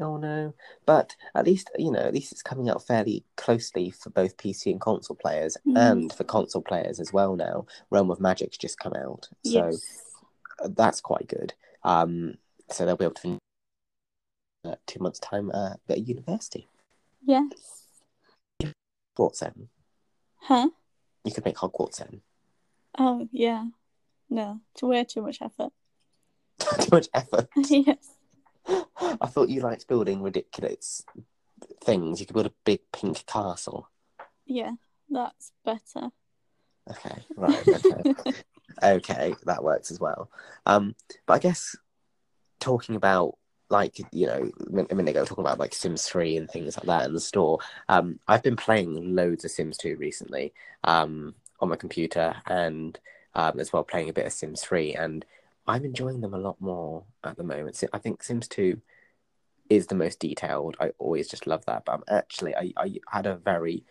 Oh 0.00 0.16
no! 0.16 0.54
But 0.86 1.16
at 1.34 1.44
least 1.44 1.70
you 1.78 1.90
know, 1.90 2.00
at 2.00 2.14
least 2.14 2.32
it's 2.32 2.42
coming 2.42 2.68
out 2.68 2.86
fairly 2.86 3.24
closely 3.36 3.90
for 3.90 4.10
both 4.10 4.36
PC 4.36 4.70
and 4.70 4.80
console 4.80 5.16
players, 5.16 5.56
Mhm. 5.66 5.76
and 5.90 6.12
for 6.12 6.24
console 6.24 6.62
players 6.62 7.00
as 7.00 7.12
well. 7.12 7.34
Now, 7.36 7.66
Realm 7.90 8.10
of 8.10 8.20
Magic's 8.20 8.56
just 8.58 8.78
come 8.78 8.94
out, 8.94 9.28
so 9.44 9.66
yes. 9.66 10.02
uh, 10.62 10.68
that's 10.70 11.00
quite 11.00 11.26
good. 11.28 11.54
Um, 11.82 12.38
so 12.70 12.84
they'll 12.86 12.96
be 12.96 13.04
able 13.04 13.14
to 13.14 13.38
uh, 14.64 14.74
two 14.86 15.00
months' 15.00 15.18
time 15.20 15.50
uh, 15.52 15.74
at 15.88 16.06
university. 16.06 16.68
Yes. 17.24 17.86
Hogwarts 19.18 19.40
then. 19.40 19.68
Huh? 20.40 20.68
You 21.24 21.32
could 21.32 21.44
make 21.44 21.56
Hogwarts 21.56 21.96
then. 21.98 22.22
Oh 22.98 23.28
yeah. 23.32 23.66
No, 24.30 24.60
it's 24.72 24.82
way 24.82 25.04
too 25.04 25.22
much 25.22 25.40
effort. 25.42 25.72
Too 26.80 26.88
much 26.92 27.08
effort. 27.14 27.48
yes. 27.56 28.10
I 29.00 29.26
thought 29.26 29.48
you 29.48 29.60
liked 29.60 29.88
building 29.88 30.22
ridiculous 30.22 31.04
things. 31.82 32.20
You 32.20 32.26
could 32.26 32.34
build 32.34 32.46
a 32.46 32.52
big 32.64 32.80
pink 32.92 33.24
castle. 33.26 33.88
Yeah, 34.46 34.72
that's 35.10 35.52
better. 35.64 36.10
Okay, 36.90 37.22
right. 37.36 37.68
Okay, 37.68 38.14
okay, 38.82 39.34
that 39.44 39.64
works 39.64 39.90
as 39.90 40.00
well. 40.00 40.30
Um, 40.66 40.94
but 41.26 41.34
I 41.34 41.38
guess 41.38 41.76
talking 42.60 42.96
about 42.96 43.36
like 43.70 43.98
you 44.12 44.26
know 44.26 44.50
a 44.90 44.94
minute 44.94 45.10
ago 45.10 45.24
talking 45.24 45.44
about 45.44 45.58
like 45.58 45.74
Sims 45.74 46.06
Three 46.06 46.36
and 46.36 46.50
things 46.50 46.76
like 46.76 46.86
that 46.86 47.06
in 47.06 47.14
the 47.14 47.20
store. 47.20 47.58
Um, 47.88 48.20
I've 48.26 48.42
been 48.42 48.56
playing 48.56 49.14
loads 49.14 49.44
of 49.44 49.50
Sims 49.50 49.76
Two 49.76 49.96
recently. 49.96 50.52
Um, 50.84 51.34
on 51.60 51.68
my 51.68 51.76
computer 51.76 52.34
and 52.46 52.98
um, 53.34 53.60
as 53.60 53.72
well 53.72 53.84
playing 53.84 54.08
a 54.08 54.12
bit 54.12 54.26
of 54.26 54.32
Sims 54.32 54.62
Three 54.62 54.94
and 54.94 55.24
I'm 55.68 55.84
enjoying 55.84 56.22
them 56.22 56.34
a 56.34 56.38
lot 56.38 56.60
more 56.60 57.04
at 57.22 57.36
the 57.36 57.44
moment. 57.44 57.84
I 57.92 57.98
think 57.98 58.22
Sims 58.22 58.48
2 58.48 58.80
is 59.68 59.86
the 59.86 59.94
most 59.94 60.18
detailed. 60.18 60.76
I 60.80 60.92
always 60.98 61.28
just 61.28 61.46
love 61.46 61.64
that. 61.66 61.84
But 61.84 61.92
I'm 61.92 62.04
actually, 62.08 62.56
I, 62.56 62.72
I 62.76 62.94
had 63.10 63.26
a 63.26 63.36
very 63.36 63.84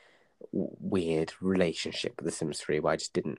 weird 0.52 1.34
relationship 1.40 2.16
with 2.18 2.26
The 2.26 2.32
Sims 2.32 2.60
3 2.60 2.80
where 2.80 2.94
I 2.94 2.98
just 2.98 3.14
didn't 3.14 3.38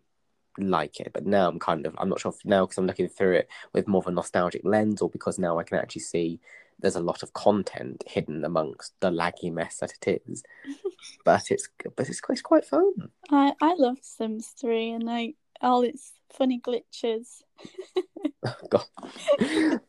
like 0.56 1.00
it. 1.00 1.10
But 1.12 1.26
now 1.26 1.48
I'm 1.48 1.58
kind 1.58 1.84
of, 1.84 1.96
I'm 1.98 2.08
not 2.08 2.20
sure 2.20 2.32
if 2.32 2.44
now 2.44 2.64
because 2.64 2.78
I'm 2.78 2.86
looking 2.86 3.08
through 3.08 3.34
it 3.38 3.48
with 3.72 3.88
more 3.88 4.02
of 4.02 4.06
a 4.06 4.12
nostalgic 4.12 4.62
lens 4.64 5.02
or 5.02 5.10
because 5.10 5.38
now 5.38 5.58
I 5.58 5.64
can 5.64 5.78
actually 5.78 6.02
see 6.02 6.40
there's 6.78 6.96
a 6.96 7.00
lot 7.00 7.24
of 7.24 7.32
content 7.32 8.04
hidden 8.06 8.44
amongst 8.44 8.92
the 9.00 9.10
laggy 9.10 9.52
mess 9.52 9.78
that 9.78 9.94
it 10.00 10.22
is. 10.28 10.44
but 11.24 11.50
it's, 11.50 11.68
but 11.96 12.08
it's, 12.08 12.20
it's 12.28 12.40
quite 12.40 12.64
fun. 12.64 12.92
I 13.30 13.52
I 13.60 13.74
love 13.74 13.98
Sims 14.00 14.54
Three 14.60 14.90
and 14.90 15.02
like 15.02 15.34
all 15.60 15.82
its 15.82 16.12
funny 16.32 16.60
glitches. 16.60 17.42
God. 18.70 18.84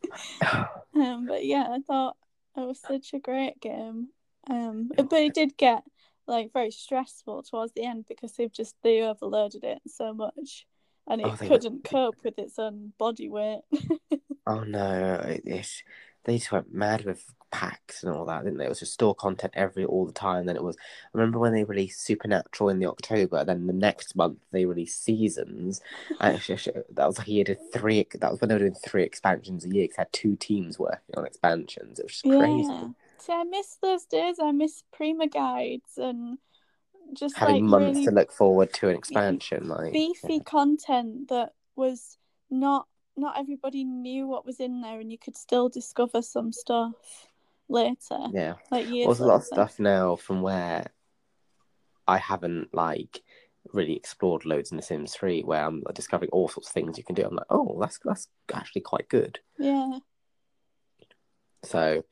Um, 0.96 1.28
but 1.28 1.46
yeah, 1.46 1.68
I 1.72 1.80
thought 1.82 2.18
it 2.58 2.62
was 2.62 2.80
such 2.80 3.14
a 3.14 3.20
great 3.20 3.60
game. 3.62 4.10
Um, 4.50 4.90
but 4.98 5.14
it 5.14 5.34
did 5.34 5.58
get 5.58 5.84
like 6.28 6.52
very 6.54 6.72
stressful 6.72 7.44
towards 7.44 7.74
the 7.74 7.84
end 7.86 8.06
because 8.08 8.34
they've 8.34 8.52
just 8.52 8.76
they 8.84 9.02
overloaded 9.02 9.64
it 9.64 9.80
so 9.88 10.14
much, 10.14 10.66
and 11.08 11.22
it 11.22 11.28
Oh, 11.28 11.38
couldn't 11.38 11.84
cope 11.84 12.18
with 12.24 12.38
its 12.40 12.58
own 12.60 12.94
body 12.98 13.30
weight. 13.30 13.62
Oh 14.48 14.64
no, 14.64 15.22
it, 15.26 15.44
it's 15.46 15.84
they 16.26 16.38
just 16.38 16.52
went 16.52 16.74
mad 16.74 17.06
with 17.06 17.24
packs 17.52 18.04
and 18.04 18.14
all 18.14 18.26
that, 18.26 18.44
didn't 18.44 18.58
they? 18.58 18.66
It 18.66 18.70
was 18.70 18.80
just 18.80 18.94
store 18.94 19.16
content 19.16 19.54
every 19.56 19.86
all 19.86 20.06
the 20.06 20.12
time. 20.12 20.46
Then 20.46 20.56
it 20.56 20.64
was. 20.64 20.78
I 20.78 21.18
remember 21.18 21.40
when 21.40 21.54
they 21.54 21.64
released 21.64 22.04
Supernatural 22.06 22.70
in 22.70 22.80
the 22.80 22.88
October. 22.88 23.44
Then 23.44 23.68
the 23.68 23.74
next 23.74 24.16
month 24.16 24.40
they 24.52 24.66
released 24.66 25.04
Seasons. 25.04 25.82
That 26.20 27.08
was 27.08 27.18
like 27.18 27.28
a 27.28 27.32
year 27.32 27.44
to 27.46 27.56
three. 27.74 28.06
That 28.16 28.32
was 28.32 28.42
when 28.42 28.50
they 28.50 28.56
were 28.56 28.60
doing 28.60 28.74
three 28.76 29.04
expansions 29.04 29.66
a 29.66 29.70
year. 29.70 29.88
Cause 29.88 29.96
they 29.98 30.02
had 30.02 30.14
two 30.14 30.36
teams 30.36 30.78
working 30.78 31.16
on 31.16 31.26
expansions. 31.26 32.00
It 32.00 32.06
was 32.06 32.12
just 32.14 32.24
crazy. 32.24 32.68
yeah. 32.70 32.88
See, 33.20 33.34
I 33.34 33.44
miss 33.44 33.78
those 33.82 34.06
days. 34.06 34.38
I 34.42 34.52
miss 34.52 34.84
Prima 34.92 35.28
guides 35.28 35.98
and 35.98 36.38
just 37.14 37.38
Having 37.38 37.68
like 37.68 37.82
months 37.82 37.96
really 37.96 38.06
to 38.06 38.12
look 38.12 38.32
forward 38.32 38.74
to 38.74 38.90
an 38.90 38.96
expansion, 38.96 39.68
like 39.68 39.94
beefy 39.94 40.40
content 40.40 41.30
that 41.30 41.54
was 41.76 42.18
not 42.50 42.88
not 43.18 43.38
everybody 43.38 43.84
knew 43.84 44.28
what 44.28 44.46
was 44.46 44.60
in 44.60 44.82
there, 44.82 45.00
and 45.00 45.12
you 45.12 45.18
could 45.18 45.38
still 45.38 45.70
discover 45.70 46.22
some 46.22 46.52
stuff 46.52 46.94
later, 47.70 48.20
yeah. 48.32 48.56
like 48.72 48.90
years. 48.90 49.06
Well, 49.06 49.16
there's 49.16 49.20
a 49.20 49.28
lot 49.28 49.36
of 49.36 49.44
stuff 49.44 49.80
now 49.80 50.16
from 50.16 50.42
where 50.42 50.88
I 52.08 52.18
haven't 52.18 52.74
like 52.74 53.22
really 53.74 53.96
explored 53.96 54.46
loads 54.46 54.72
in 54.72 54.78
The 54.78 54.84
Sims 54.84 55.14
3 55.14 55.44
where 55.44 55.64
I'm 55.64 55.84
discovering 55.94 56.32
all 56.32 56.50
sorts 56.50 56.70
of 56.70 56.74
things 56.74 56.98
you 56.98 57.04
can 57.04 57.16
do. 57.16 57.24
I'm 57.24 57.36
like, 57.36 57.46
oh, 57.50 57.78
that's 57.80 58.00
that's 58.04 58.28
actually 58.54 58.82
quite 58.82 59.10
good. 59.10 59.40
Yeah, 59.58 60.00
So 61.64 62.04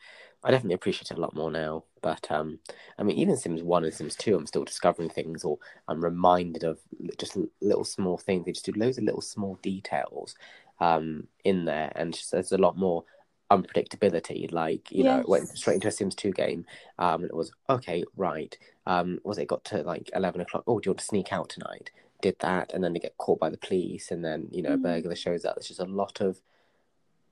I 0.44 0.52
definitely 0.52 0.76
appreciate 0.76 1.12
it 1.12 1.18
a 1.18 1.22
lot 1.22 1.36
more 1.36 1.52
now. 1.52 1.84
But 2.02 2.30
um, 2.32 2.60
I 3.00 3.04
mean, 3.04 3.18
even 3.18 3.36
Sims 3.38 3.64
1 3.64 3.84
and 3.84 3.94
Sims 3.94 4.16
2, 4.16 4.36
I'm 4.36 4.46
still 4.46 4.64
discovering 4.64 5.10
things 5.10 5.44
or 5.44 5.58
I'm 5.88 6.04
reminded 6.04 6.64
of 6.64 6.80
just 7.18 7.38
little 7.62 7.84
small 7.84 8.18
things. 8.18 8.46
They 8.46 8.52
just 8.52 8.66
do 8.66 8.74
loads 8.76 8.98
of 8.98 9.04
little 9.04 9.22
small 9.22 9.56
details 9.62 10.36
um, 10.80 11.28
in 11.44 11.66
there, 11.66 11.92
and 11.96 12.14
just, 12.14 12.32
there's 12.32 12.52
a 12.52 12.58
lot 12.58 12.78
more 12.78 13.04
unpredictability. 13.52 14.52
Like, 14.52 14.92
you 14.92 15.04
know, 15.04 15.16
Yes. 15.18 15.24
it 15.24 15.30
went 15.30 15.48
straight 15.58 15.76
into 15.76 15.88
a 15.88 15.92
Sims 15.92 16.16
2 16.16 16.32
game, 16.32 16.66
um, 17.00 17.22
and 17.22 17.30
it 17.30 17.36
was 17.36 17.52
okay, 17.70 18.04
right. 18.16 18.58
Um, 18.86 19.20
was 19.24 19.38
it 19.38 19.48
got 19.48 19.64
to 19.66 19.84
like 19.84 20.10
11 20.14 20.42
o'clock? 20.42 20.64
Oh, 20.68 20.80
do 20.80 20.88
you 20.88 20.92
want 20.92 21.00
to 21.00 21.06
sneak 21.06 21.32
out 21.34 21.50
tonight? 21.50 21.92
Did 22.22 22.38
that, 22.40 22.74
and 22.74 22.84
then 22.84 22.94
they 22.94 23.00
get 23.00 23.18
caught 23.18 23.40
by 23.40 23.50
the 23.50 23.58
police, 23.58 24.12
and 24.12 24.24
then, 24.26 24.48
you 24.52 24.62
know, 24.62 24.74
a 24.74 24.78
Mhm. 24.78 24.84
burglar 24.84 25.16
shows 25.16 25.46
up. 25.46 25.56
There's 25.56 25.68
just 25.68 25.80
a 25.80 25.86
lot 25.86 26.20
of 26.22 26.42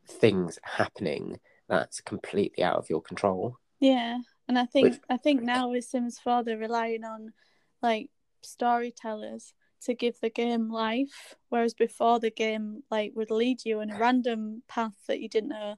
things 0.05 0.59
happening 0.63 1.39
that's 1.67 1.99
completely 2.01 2.63
out 2.63 2.77
of 2.77 2.89
your 2.89 3.01
control. 3.01 3.57
yeah, 3.79 4.19
and 4.47 4.57
I 4.57 4.65
think 4.65 4.83
Which- 4.93 5.01
I 5.09 5.17
think 5.17 5.41
now 5.43 5.69
with 5.69 5.83
Sims 5.83 6.17
Four, 6.19 6.43
they're 6.43 6.57
relying 6.57 7.03
on 7.03 7.33
like 7.81 8.09
storytellers 8.41 9.53
to 9.81 9.93
give 9.93 10.19
the 10.21 10.29
game 10.29 10.69
life, 10.71 11.35
whereas 11.49 11.73
before 11.73 12.19
the 12.19 12.31
game 12.31 12.83
like 12.89 13.11
would 13.15 13.29
lead 13.31 13.65
you 13.65 13.81
in 13.81 13.91
a 13.91 13.97
random 13.99 14.63
path 14.67 14.95
that 15.07 15.19
you 15.19 15.27
didn't 15.29 15.49
know 15.49 15.75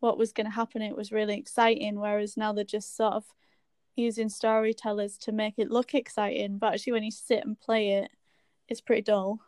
what 0.00 0.18
was 0.18 0.32
going 0.32 0.46
to 0.46 0.52
happen. 0.52 0.82
It 0.82 0.96
was 0.96 1.12
really 1.12 1.38
exciting, 1.38 1.98
whereas 1.98 2.36
now 2.36 2.52
they're 2.52 2.64
just 2.64 2.96
sort 2.96 3.14
of 3.14 3.24
using 3.96 4.28
storytellers 4.28 5.18
to 5.18 5.32
make 5.32 5.54
it 5.58 5.70
look 5.70 5.94
exciting, 5.94 6.58
but 6.58 6.74
actually 6.74 6.92
when 6.92 7.02
you 7.02 7.10
sit 7.10 7.44
and 7.44 7.58
play 7.58 7.90
it, 7.94 8.10
it's 8.68 8.80
pretty 8.80 9.02
dull. 9.02 9.40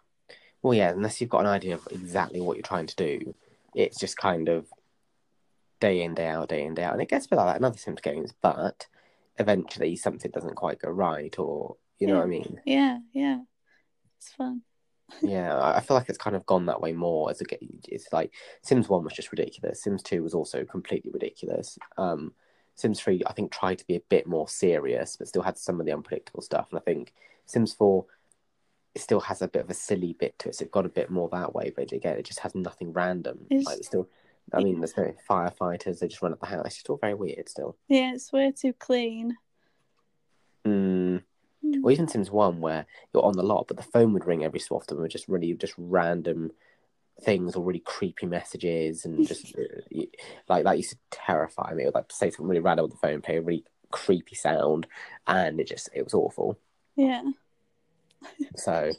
Well, 0.63 0.75
yeah, 0.75 0.91
unless 0.91 1.21
you've 1.21 1.31
got 1.31 1.41
an 1.41 1.47
idea 1.47 1.75
of 1.75 1.87
exactly 1.91 2.41
what 2.41 2.57
you're 2.57 2.63
trying 2.63 2.87
to 2.87 2.97
do, 2.97 3.35
it's 3.75 3.99
just 3.99 4.17
kind 4.17 4.49
of 4.49 4.67
day 5.79 6.03
in, 6.03 6.15
day 6.15 6.27
out, 6.27 6.49
day 6.49 6.65
in, 6.65 6.75
day 6.75 6.83
out. 6.83 6.95
And 6.95 7.03
it 7.03 7.09
gets 7.09 7.27
a 7.27 7.29
bit 7.29 7.37
like 7.37 7.47
that 7.47 7.57
in 7.59 7.65
other 7.65 7.79
Sims 7.79 8.01
games, 8.01 8.35
but 8.43 8.87
eventually 9.39 9.95
something 9.97 10.31
doesn't 10.31 10.57
quite 10.57 10.81
go 10.81 10.91
right, 10.91 11.39
or, 11.39 11.77
you 11.99 12.09
know 12.09 12.17
what 12.17 12.25
I 12.25 12.27
mean? 12.27 12.61
Yeah, 12.67 12.99
yeah, 13.13 13.39
it's 14.19 14.33
fun. 14.33 14.63
Yeah, 15.23 15.59
I 15.61 15.81
feel 15.81 15.97
like 15.97 16.09
it's 16.09 16.19
kind 16.19 16.37
of 16.37 16.47
gone 16.47 16.67
that 16.67 16.81
way 16.81 16.93
more 16.93 17.31
as 17.31 17.41
a 17.41 17.45
game. 17.45 17.81
It's 17.89 18.13
like 18.13 18.33
Sims 18.63 18.89
1 18.89 19.05
was 19.05 19.13
just 19.13 19.31
ridiculous, 19.33 19.83
Sims 19.83 20.03
2 20.03 20.23
was 20.23 20.35
also 20.35 20.65
completely 20.65 21.11
ridiculous. 21.11 21.79
Um, 21.99 22.33
Sims 22.77 23.01
3, 23.01 23.23
I 23.27 23.33
think, 23.33 23.53
tried 23.53 23.79
to 23.79 23.87
be 23.87 23.97
a 23.97 24.01
bit 24.09 24.27
more 24.27 24.49
serious, 24.49 25.17
but 25.17 25.29
still 25.29 25.43
had 25.43 25.59
some 25.59 25.81
of 25.81 25.87
the 25.87 25.93
unpredictable 25.93 26.41
stuff. 26.43 26.69
And 26.71 26.79
I 26.79 26.83
think 26.83 27.13
Sims 27.47 27.73
4 27.75 28.05
it 28.95 29.01
still 29.03 29.21
has 29.21 29.41
a 29.41 29.47
bit 29.49 29.63
of 29.63 29.71
a 29.71 29.75
silly 29.75 30.15
bit 30.15 30.37
to 30.41 30.49
it. 30.49 30.55
So 30.57 30.65
it 30.65 30.73
got 30.73 30.85
a 30.87 30.89
bit 30.89 31.11
more 31.11 31.29
that 31.29 31.55
way, 31.55 31.73
but 31.75 31.93
again, 31.93 32.17
it 32.19 32.25
just 32.25 32.41
has 32.41 32.55
nothing 32.57 32.93
random. 32.93 33.47
It's- 33.51 33.65
Like, 33.67 33.79
it's 33.79 33.87
still, 33.87 34.09
I 34.53 34.63
mean, 34.65 34.81
there's 34.81 34.97
no 34.97 35.15
firefighters, 35.29 36.01
they 36.01 36.09
just 36.09 36.23
run 36.23 36.33
up 36.33 36.41
the 36.41 36.47
house. 36.47 36.81
It's 36.81 36.91
all 36.91 36.97
very 36.97 37.15
weird 37.15 37.49
still. 37.49 37.77
Yeah, 37.87 38.15
it's 38.15 38.33
way 38.33 38.51
too 38.51 38.73
clean. 38.73 39.37
Mm, 41.71 41.85
or 41.85 41.91
even 41.91 42.09
Sims 42.09 42.31
One, 42.31 42.61
where 42.61 42.87
you're 43.13 43.25
on 43.25 43.37
the 43.37 43.43
lot, 43.43 43.69
but 43.69 43.77
the 43.77 43.83
phone 43.83 44.13
would 44.13 44.27
ring 44.27 44.45
every 44.45 44.61
so 44.61 44.77
often 44.77 45.01
with 45.01 45.11
just 45.11 45.29
really 45.29 45.55
just 45.55 45.75
random 45.77 46.53
things 47.23 47.55
or 47.55 47.65
really 47.65 47.81
creepy 47.81 48.27
messages, 48.27 49.05
and 49.05 49.27
just 49.27 49.55
uh, 49.57 50.03
like 50.49 50.65
that 50.65 50.77
used 50.77 50.91
to 50.91 50.99
terrify 51.11 51.73
me. 51.75 51.85
It 51.85 51.87
would 51.87 51.95
like 51.95 52.13
say 52.13 52.31
something 52.31 52.49
really 52.49 52.61
random 52.61 52.85
on 52.85 52.91
the 52.91 52.97
phone, 52.97 53.23
play 53.23 53.37
a 53.37 53.43
really 53.43 53.65
creepy 53.91 54.35
sound, 54.35 54.87
and 55.27 55.61
it 55.61 55.69
just 55.69 55.89
it 55.95 56.05
was 56.05 56.15
awful. 56.15 56.59
Yeah. 56.97 57.23
So 58.57 58.91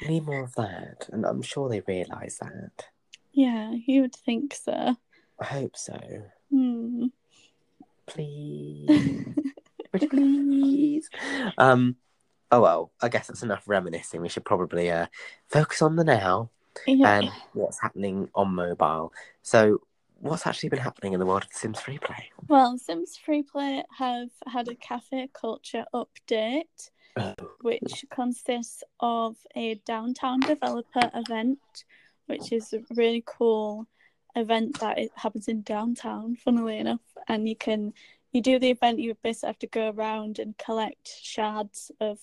we 0.00 0.08
need 0.08 0.26
more 0.26 0.44
of 0.44 0.54
that, 0.54 1.08
and 1.10 1.24
I'm 1.24 1.42
sure 1.42 1.68
they 1.68 1.80
realise 1.80 2.38
that. 2.38 2.86
Yeah, 3.32 3.72
you 3.86 4.02
would 4.02 4.14
think 4.14 4.54
so. 4.54 4.96
I 5.40 5.44
hope 5.44 5.76
so. 5.76 5.98
Hmm. 6.50 7.06
Please. 8.06 8.88
Pretty 9.90 10.06
please. 10.08 11.08
Um. 11.56 11.96
Oh 12.50 12.60
well, 12.62 12.92
I 13.02 13.08
guess 13.08 13.26
that's 13.26 13.42
enough 13.42 13.64
reminiscing. 13.66 14.20
We 14.22 14.28
should 14.28 14.44
probably 14.44 14.90
uh 14.90 15.06
focus 15.48 15.82
on 15.82 15.96
the 15.96 16.04
now 16.04 16.50
Yeah. 16.86 17.18
and 17.18 17.30
what's 17.52 17.80
happening 17.80 18.28
on 18.34 18.54
mobile. 18.54 19.12
So, 19.42 19.82
what's 20.20 20.46
actually 20.46 20.70
been 20.70 20.78
happening 20.78 21.12
in 21.12 21.20
the 21.20 21.26
world 21.26 21.44
of 21.44 21.50
The 21.50 21.58
Sims 21.58 21.80
Free 21.80 21.98
Play? 21.98 22.30
Well, 22.48 22.78
Sims 22.78 23.18
Freeplay 23.24 23.82
have 23.98 24.30
had 24.46 24.68
a 24.68 24.74
cafe 24.74 25.28
culture 25.32 25.84
update, 25.94 26.90
Oh. 27.16 27.34
which 27.60 28.04
consists 28.10 28.82
of 29.00 29.36
a 29.56 29.74
downtown 29.86 30.40
developer 30.40 31.10
event, 31.14 31.58
which 32.26 32.52
is 32.52 32.72
a 32.72 32.80
really 32.94 33.22
cool 33.26 33.86
event 34.36 34.78
that 34.80 34.98
it 34.98 35.10
happens 35.16 35.48
in 35.48 35.62
downtown, 35.62 36.36
funnily 36.36 36.78
enough. 36.78 37.00
And 37.26 37.48
you 37.48 37.56
can 37.56 37.92
you 38.38 38.42
do 38.42 38.58
the 38.60 38.70
event, 38.70 39.00
you 39.00 39.16
basically 39.22 39.48
have 39.48 39.58
to 39.58 39.66
go 39.66 39.90
around 39.90 40.38
and 40.38 40.56
collect 40.56 41.10
shards 41.22 41.90
of 42.00 42.18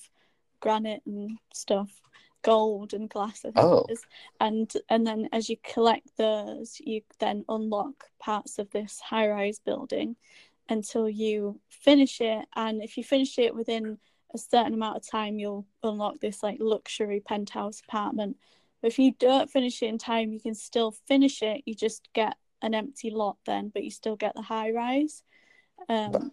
granite 0.60 1.02
and 1.04 1.38
stuff, 1.52 2.00
gold 2.42 2.94
and 2.94 3.10
glass, 3.10 3.44
Oh. 3.54 3.86
And 4.40 4.72
and 4.88 5.06
then 5.06 5.28
as 5.32 5.50
you 5.50 5.56
collect 5.62 6.16
those, 6.16 6.80
you 6.80 7.02
then 7.18 7.44
unlock 7.50 8.06
parts 8.18 8.58
of 8.58 8.70
this 8.70 8.98
high 9.00 9.28
rise 9.28 9.58
building 9.58 10.16
until 10.70 11.08
you 11.08 11.60
finish 11.68 12.20
it. 12.20 12.46
And 12.54 12.82
if 12.82 12.96
you 12.96 13.04
finish 13.04 13.38
it 13.38 13.54
within 13.54 13.98
a 14.34 14.38
certain 14.38 14.74
amount 14.74 14.96
of 14.96 15.06
time, 15.06 15.38
you'll 15.38 15.66
unlock 15.82 16.20
this 16.20 16.42
like 16.42 16.56
luxury 16.60 17.20
penthouse 17.20 17.82
apartment. 17.86 18.38
But 18.80 18.88
if 18.88 18.98
you 18.98 19.12
don't 19.18 19.50
finish 19.50 19.82
it 19.82 19.86
in 19.86 19.98
time, 19.98 20.32
you 20.32 20.40
can 20.40 20.54
still 20.54 20.92
finish 20.92 21.42
it. 21.42 21.62
You 21.66 21.74
just 21.74 22.08
get 22.14 22.36
an 22.62 22.74
empty 22.74 23.10
lot 23.10 23.36
then, 23.44 23.68
but 23.68 23.84
you 23.84 23.90
still 23.90 24.16
get 24.16 24.34
the 24.34 24.42
high 24.42 24.70
rise. 24.70 25.22
Um, 25.88 26.32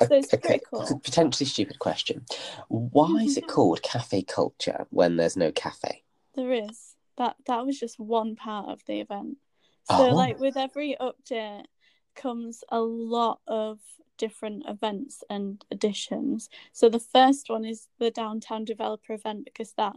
So 0.00 0.16
it's 0.16 0.34
pretty 0.34 0.60
cool. 0.68 0.80
a 0.82 0.98
potentially 0.98 1.46
stupid 1.46 1.78
question. 1.78 2.24
Why 2.68 3.22
is 3.22 3.36
it 3.36 3.46
called 3.46 3.82
cafe 3.82 4.22
culture 4.22 4.86
when 4.90 5.16
there's 5.16 5.36
no 5.36 5.52
cafe? 5.52 6.02
There 6.34 6.52
is 6.52 6.96
that. 7.18 7.36
That 7.46 7.64
was 7.66 7.78
just 7.78 8.00
one 8.00 8.36
part 8.36 8.68
of 8.68 8.84
the 8.86 9.00
event. 9.00 9.38
So, 9.84 10.08
Oh. 10.08 10.14
like 10.14 10.38
with 10.38 10.56
every 10.56 10.96
update, 11.00 11.66
comes 12.14 12.62
a 12.68 12.80
lot 12.80 13.40
of 13.46 13.80
different 14.18 14.64
events 14.68 15.24
and 15.30 15.64
additions. 15.70 16.48
So 16.72 16.88
the 16.88 17.00
first 17.00 17.48
one 17.48 17.64
is 17.64 17.88
the 17.98 18.10
downtown 18.10 18.64
developer 18.64 19.12
event 19.14 19.44
because 19.44 19.72
that 19.74 19.96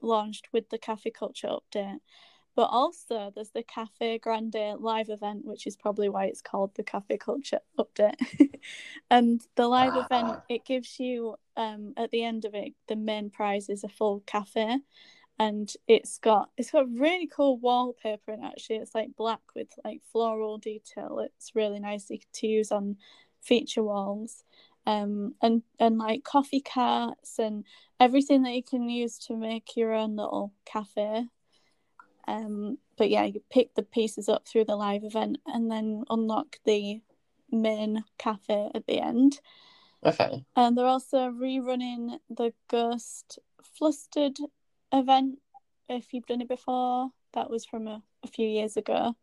launched 0.00 0.48
with 0.52 0.68
the 0.70 0.78
cafe 0.78 1.10
culture 1.10 1.48
update. 1.48 2.00
But 2.56 2.66
also 2.66 3.32
there's 3.34 3.50
the 3.50 3.64
Cafe 3.64 4.18
Grande 4.18 4.76
live 4.78 5.08
event, 5.10 5.44
which 5.44 5.66
is 5.66 5.76
probably 5.76 6.08
why 6.08 6.26
it's 6.26 6.40
called 6.42 6.74
the 6.74 6.84
Cafe 6.84 7.18
Culture 7.18 7.60
update. 7.78 8.14
and 9.10 9.40
the 9.56 9.66
live 9.68 9.92
Ah. 9.94 10.04
event 10.06 10.38
it 10.48 10.64
gives 10.64 11.00
you 11.00 11.36
um 11.56 11.94
at 11.96 12.10
the 12.10 12.22
end 12.24 12.44
of 12.44 12.54
it 12.54 12.72
the 12.88 12.96
main 12.96 13.30
prize 13.30 13.68
is 13.68 13.84
a 13.84 13.88
full 13.88 14.20
cafe. 14.26 14.78
And 15.38 15.72
it's 15.88 16.18
got 16.18 16.50
it's 16.56 16.70
got 16.70 16.88
really 16.92 17.26
cool 17.26 17.58
wallpaper 17.58 18.32
and 18.32 18.44
actually. 18.44 18.76
It's 18.76 18.94
like 18.94 19.16
black 19.16 19.40
with 19.56 19.68
like 19.84 20.00
floral 20.12 20.58
detail. 20.58 21.18
It's 21.20 21.54
really 21.56 21.80
nice 21.80 22.06
to 22.34 22.46
use 22.46 22.70
on 22.72 22.96
feature 23.42 23.82
walls. 23.82 24.44
Um 24.86 25.34
and 25.42 25.62
and 25.80 25.98
like 25.98 26.22
coffee 26.24 26.60
carts 26.60 27.38
and 27.38 27.64
everything 28.00 28.42
that 28.44 28.52
you 28.54 28.62
can 28.62 28.88
use 28.88 29.18
to 29.26 29.36
make 29.36 29.76
your 29.76 29.92
own 29.92 30.16
little 30.16 30.52
cafe 30.66 31.28
um 32.26 32.78
but 32.96 33.10
yeah 33.10 33.24
you 33.24 33.40
pick 33.50 33.74
the 33.74 33.82
pieces 33.82 34.28
up 34.28 34.46
through 34.46 34.64
the 34.64 34.76
live 34.76 35.04
event 35.04 35.38
and 35.46 35.70
then 35.70 36.04
unlock 36.10 36.56
the 36.64 37.00
main 37.50 38.02
cafe 38.18 38.70
at 38.74 38.86
the 38.86 39.00
end 39.00 39.40
Okay. 40.04 40.44
and 40.54 40.76
they're 40.76 40.84
also 40.84 41.30
rerunning 41.30 42.18
the 42.28 42.52
Ghost 42.68 43.38
Flustered 43.62 44.36
event. 44.92 45.38
If 45.88 46.12
you've 46.12 46.26
done 46.26 46.42
it 46.42 46.48
before, 46.48 47.08
that 47.32 47.48
was 47.48 47.64
from 47.64 47.88
a, 47.88 48.02
a 48.22 48.26
few 48.28 48.46
years 48.46 48.76
ago. 48.76 49.16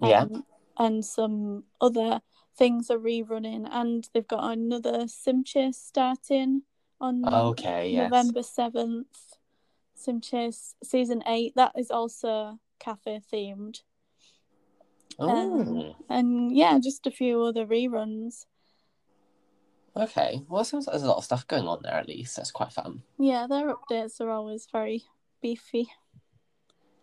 Yeah. 0.00 0.22
Um, 0.22 0.44
and 0.78 1.04
some 1.04 1.64
other 1.80 2.20
things 2.56 2.90
are 2.90 2.98
rerunning, 2.98 3.66
and 3.70 4.08
they've 4.14 4.26
got 4.26 4.52
another 4.52 5.08
Sim 5.08 5.42
Chase 5.42 5.78
starting 5.78 6.62
on 7.00 7.24
Okay. 7.24 7.90
Yes. 7.90 8.10
November 8.10 8.40
7th. 8.40 8.74
Sim 8.74 9.04
Chase 10.20 10.74
season 10.82 11.22
8. 11.26 11.54
That 11.56 11.72
is 11.76 11.90
also 11.90 12.58
cafe 12.78 13.20
themed. 13.32 13.80
Um, 15.18 15.30
oh. 15.30 15.96
And 16.08 16.54
yeah, 16.54 16.78
just 16.82 17.06
a 17.06 17.10
few 17.10 17.42
other 17.42 17.66
reruns. 17.66 18.46
Okay. 19.96 20.40
Well, 20.48 20.62
it 20.62 20.64
sounds 20.64 20.86
like 20.86 20.94
there's 20.94 21.04
a 21.04 21.08
lot 21.08 21.18
of 21.18 21.24
stuff 21.24 21.46
going 21.46 21.66
on 21.66 21.80
there. 21.82 21.94
At 21.94 22.08
least 22.08 22.36
that's 22.36 22.50
quite 22.50 22.72
fun. 22.72 23.02
Yeah, 23.18 23.46
their 23.48 23.74
updates 23.74 24.20
are 24.20 24.30
always 24.30 24.66
very 24.70 25.04
beefy. 25.40 25.88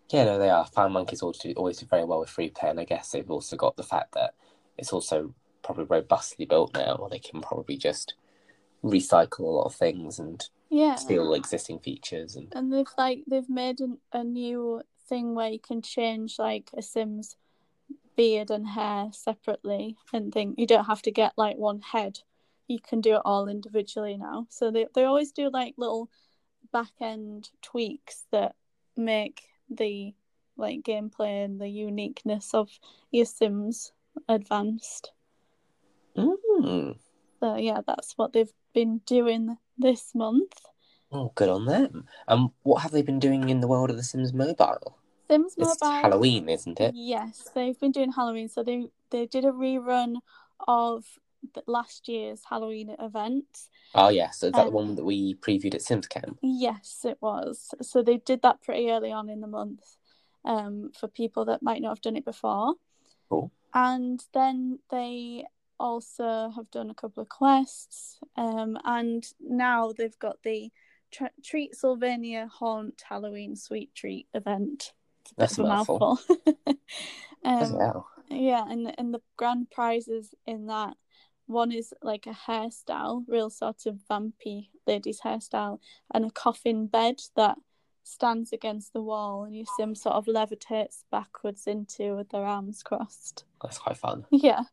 Yeah, 0.09 0.25
no, 0.25 0.39
they 0.39 0.49
are. 0.49 0.65
Firemonkeys 0.65 1.23
always 1.23 1.37
do, 1.37 1.53
always 1.53 1.77
do 1.77 1.85
very 1.85 2.03
well 2.03 2.19
with 2.19 2.29
free 2.29 2.49
play, 2.49 2.69
and 2.69 2.79
I 2.81 2.83
guess 2.83 3.11
they've 3.11 3.31
also 3.31 3.55
got 3.55 3.77
the 3.77 3.83
fact 3.83 4.13
that 4.13 4.33
it's 4.77 4.91
also 4.91 5.33
probably 5.63 5.85
robustly 5.85 6.45
built 6.45 6.73
now, 6.73 6.95
or 6.95 7.09
they 7.09 7.19
can 7.19 7.39
probably 7.39 7.77
just 7.77 8.15
recycle 8.83 9.39
a 9.39 9.43
lot 9.43 9.65
of 9.65 9.75
things 9.75 10.19
and 10.19 10.49
Yeah. 10.71 10.95
steal 10.95 11.33
existing 11.33 11.79
features. 11.79 12.37
And 12.37 12.47
And 12.55 12.71
they've 12.71 12.87
like 12.97 13.23
they've 13.27 13.49
made 13.49 13.81
an, 13.81 13.97
a 14.13 14.23
new 14.23 14.81
thing 15.09 15.35
where 15.35 15.49
you 15.49 15.59
can 15.59 15.81
change 15.81 16.39
like 16.39 16.69
a 16.75 16.81
Sim's 16.81 17.35
beard 18.15 18.49
and 18.49 18.65
hair 18.67 19.09
separately 19.11 19.97
and 20.13 20.33
think 20.33 20.57
you 20.57 20.65
don't 20.65 20.85
have 20.85 21.01
to 21.01 21.11
get 21.11 21.33
like 21.35 21.57
one 21.57 21.81
head. 21.81 22.19
You 22.69 22.79
can 22.79 23.01
do 23.01 23.15
it 23.15 23.21
all 23.25 23.49
individually 23.49 24.15
now. 24.15 24.47
So 24.49 24.71
they 24.71 24.87
they 24.95 25.03
always 25.03 25.33
do 25.33 25.49
like 25.51 25.73
little 25.77 26.09
back 26.71 26.93
end 27.01 27.49
tweaks 27.61 28.25
that 28.31 28.55
make 28.95 29.43
the 29.69 30.13
like 30.55 30.83
gameplay 30.83 31.43
and 31.43 31.59
the 31.59 31.67
uniqueness 31.67 32.53
of 32.53 32.69
your 33.11 33.25
Sims 33.25 33.91
advanced. 34.29 35.11
Mm. 36.15 36.95
So 37.41 37.55
yeah, 37.55 37.81
that's 37.85 38.13
what 38.17 38.31
they've 38.31 38.53
been 38.73 38.99
doing 39.05 39.57
this 39.81 40.15
month. 40.15 40.53
Oh, 41.11 41.31
good 41.35 41.49
on 41.49 41.65
them. 41.65 42.05
Um, 42.27 42.53
what 42.63 42.81
have 42.83 42.91
they 42.91 43.01
been 43.01 43.19
doing 43.19 43.49
in 43.49 43.59
the 43.59 43.67
world 43.67 43.89
of 43.89 43.97
The 43.97 44.03
Sims 44.03 44.33
Mobile? 44.33 44.97
Sims 45.29 45.55
It's 45.57 45.81
Mobile 45.81 46.01
Halloween, 46.01 46.47
isn't 46.49 46.79
it? 46.79 46.93
Yes, 46.95 47.49
they've 47.53 47.79
been 47.79 47.91
doing 47.91 48.11
Halloween. 48.11 48.47
So 48.47 48.63
they 48.63 48.87
they 49.09 49.25
did 49.25 49.43
a 49.43 49.51
rerun 49.51 50.17
of 50.67 51.05
last 51.67 52.07
year's 52.07 52.41
Halloween 52.49 52.95
event. 52.99 53.45
Oh, 53.93 54.09
yes. 54.09 54.39
So 54.39 54.47
is 54.47 54.53
that 54.53 54.63
the 54.63 54.67
Um, 54.69 54.73
one 54.73 54.95
that 54.95 55.03
we 55.03 55.35
previewed 55.35 55.75
at 55.75 55.81
Sims 55.81 56.07
Camp? 56.07 56.37
Yes, 56.41 57.03
it 57.03 57.17
was. 57.21 57.73
So 57.81 58.01
they 58.01 58.17
did 58.17 58.41
that 58.43 58.61
pretty 58.61 58.89
early 58.89 59.11
on 59.11 59.27
in 59.29 59.41
the 59.41 59.47
month 59.47 59.97
um, 60.45 60.91
for 60.97 61.07
people 61.07 61.43
that 61.45 61.61
might 61.61 61.81
not 61.81 61.89
have 61.89 62.01
done 62.01 62.15
it 62.15 62.25
before. 62.25 62.75
Cool. 63.27 63.51
And 63.73 64.23
then 64.33 64.79
they 64.89 65.45
also 65.81 66.51
have 66.55 66.69
done 66.71 66.89
a 66.89 66.93
couple 66.95 67.21
of 67.21 67.29
quests. 67.29 68.19
Um, 68.35 68.77
and 68.85 69.25
now 69.39 69.91
they've 69.91 70.17
got 70.19 70.37
the 70.43 70.71
Tre- 71.11 71.29
Treat 71.43 71.75
Sylvania 71.75 72.47
Haunt 72.51 73.01
Halloween 73.07 73.55
Sweet 73.55 73.93
Treat 73.95 74.27
event. 74.33 74.93
It's 75.21 75.31
a 75.31 75.35
bit 75.35 75.39
That's 75.39 75.57
a 75.57 75.63
mouthful. 75.63 75.99
mouthful. 75.99 76.55
Um. 77.43 78.03
Yeah, 78.29 78.63
and 78.69 78.93
and 78.99 79.13
the 79.13 79.21
grand 79.35 79.71
prizes 79.71 80.33
in 80.45 80.67
that 80.67 80.95
one 81.47 81.71
is 81.71 81.93
like 82.01 82.27
a 82.27 82.37
hairstyle, 82.47 83.23
real 83.27 83.49
sort 83.49 83.85
of 83.87 83.99
vampy 84.09 84.69
lady's 84.87 85.21
hairstyle, 85.21 85.79
and 86.13 86.25
a 86.25 86.31
coffin 86.31 86.87
bed 86.87 87.19
that 87.35 87.57
stands 88.03 88.53
against 88.53 88.93
the 88.93 89.01
wall, 89.01 89.43
and 89.43 89.55
you 89.55 89.65
see 89.65 89.83
them 89.83 89.95
sort 89.95 90.15
of 90.15 90.25
levitates 90.25 91.03
backwards 91.11 91.67
into 91.67 92.15
with 92.15 92.29
their 92.29 92.45
arms 92.45 92.83
crossed. 92.83 93.43
That's 93.61 93.79
quite 93.79 93.97
fun. 93.97 94.25
Yeah, 94.31 94.63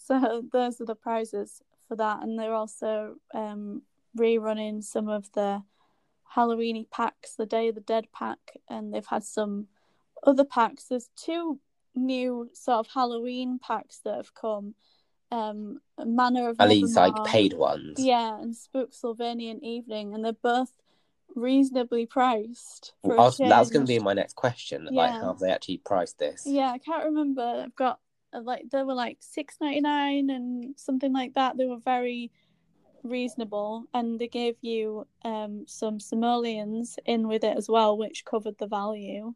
so 0.00 0.42
those 0.52 0.80
are 0.80 0.86
the 0.86 0.94
prizes 0.94 1.62
for 1.88 1.96
that, 1.96 2.22
and 2.22 2.38
they're 2.38 2.54
also 2.54 3.16
um, 3.34 3.82
rerunning 4.16 4.82
some 4.82 5.08
of 5.08 5.30
the 5.32 5.62
Halloweeny 6.36 6.88
packs, 6.90 7.34
the 7.34 7.46
Day 7.46 7.68
of 7.68 7.74
the 7.74 7.80
Dead 7.80 8.06
pack, 8.12 8.38
and 8.68 8.94
they've 8.94 9.06
had 9.06 9.24
some 9.24 9.66
other 10.24 10.44
packs. 10.44 10.84
There's 10.84 11.10
two 11.16 11.58
new 11.94 12.50
sort 12.52 12.78
of 12.78 12.92
Halloween 12.92 13.58
packs 13.58 14.00
that 14.04 14.16
have 14.16 14.34
come 14.34 14.74
um, 15.32 15.80
Manor 16.04 16.50
of 16.50 16.56
Are 16.58 16.68
these 16.68 16.96
like 16.96 17.24
paid 17.24 17.52
ones? 17.52 17.94
Yeah, 17.98 18.40
and 18.40 18.54
Spook 18.54 18.92
Sylvanian 18.92 19.60
Evening, 19.62 20.14
and 20.14 20.24
they're 20.24 20.32
both 20.32 20.72
reasonably 21.34 22.06
priced. 22.06 22.94
For 23.02 23.16
was, 23.16 23.38
that 23.38 23.58
was 23.58 23.70
going 23.70 23.86
to 23.86 23.92
be 23.92 23.98
my 23.98 24.14
next 24.14 24.34
question. 24.34 24.88
Like, 24.90 25.12
Yeah. 25.12 25.20
how 25.20 25.26
have 25.28 25.38
they 25.38 25.50
actually 25.50 25.78
priced 25.78 26.18
this? 26.18 26.44
Yeah, 26.46 26.70
I 26.72 26.78
can't 26.78 27.04
remember. 27.04 27.42
I've 27.42 27.76
got 27.76 28.00
like 28.32 28.70
they 28.70 28.82
were 28.82 28.94
like 28.94 29.18
six 29.20 29.56
ninety 29.60 29.80
nine 29.80 30.30
and 30.30 30.74
something 30.78 31.12
like 31.12 31.34
that. 31.34 31.56
They 31.56 31.66
were 31.66 31.78
very 31.78 32.30
reasonable, 33.02 33.84
and 33.94 34.18
they 34.18 34.28
gave 34.28 34.56
you 34.60 35.06
um 35.24 35.64
some 35.66 36.00
simoleons 36.00 36.98
in 37.06 37.28
with 37.28 37.44
it 37.44 37.56
as 37.56 37.68
well, 37.68 37.96
which 37.96 38.24
covered 38.24 38.58
the 38.58 38.66
value. 38.66 39.34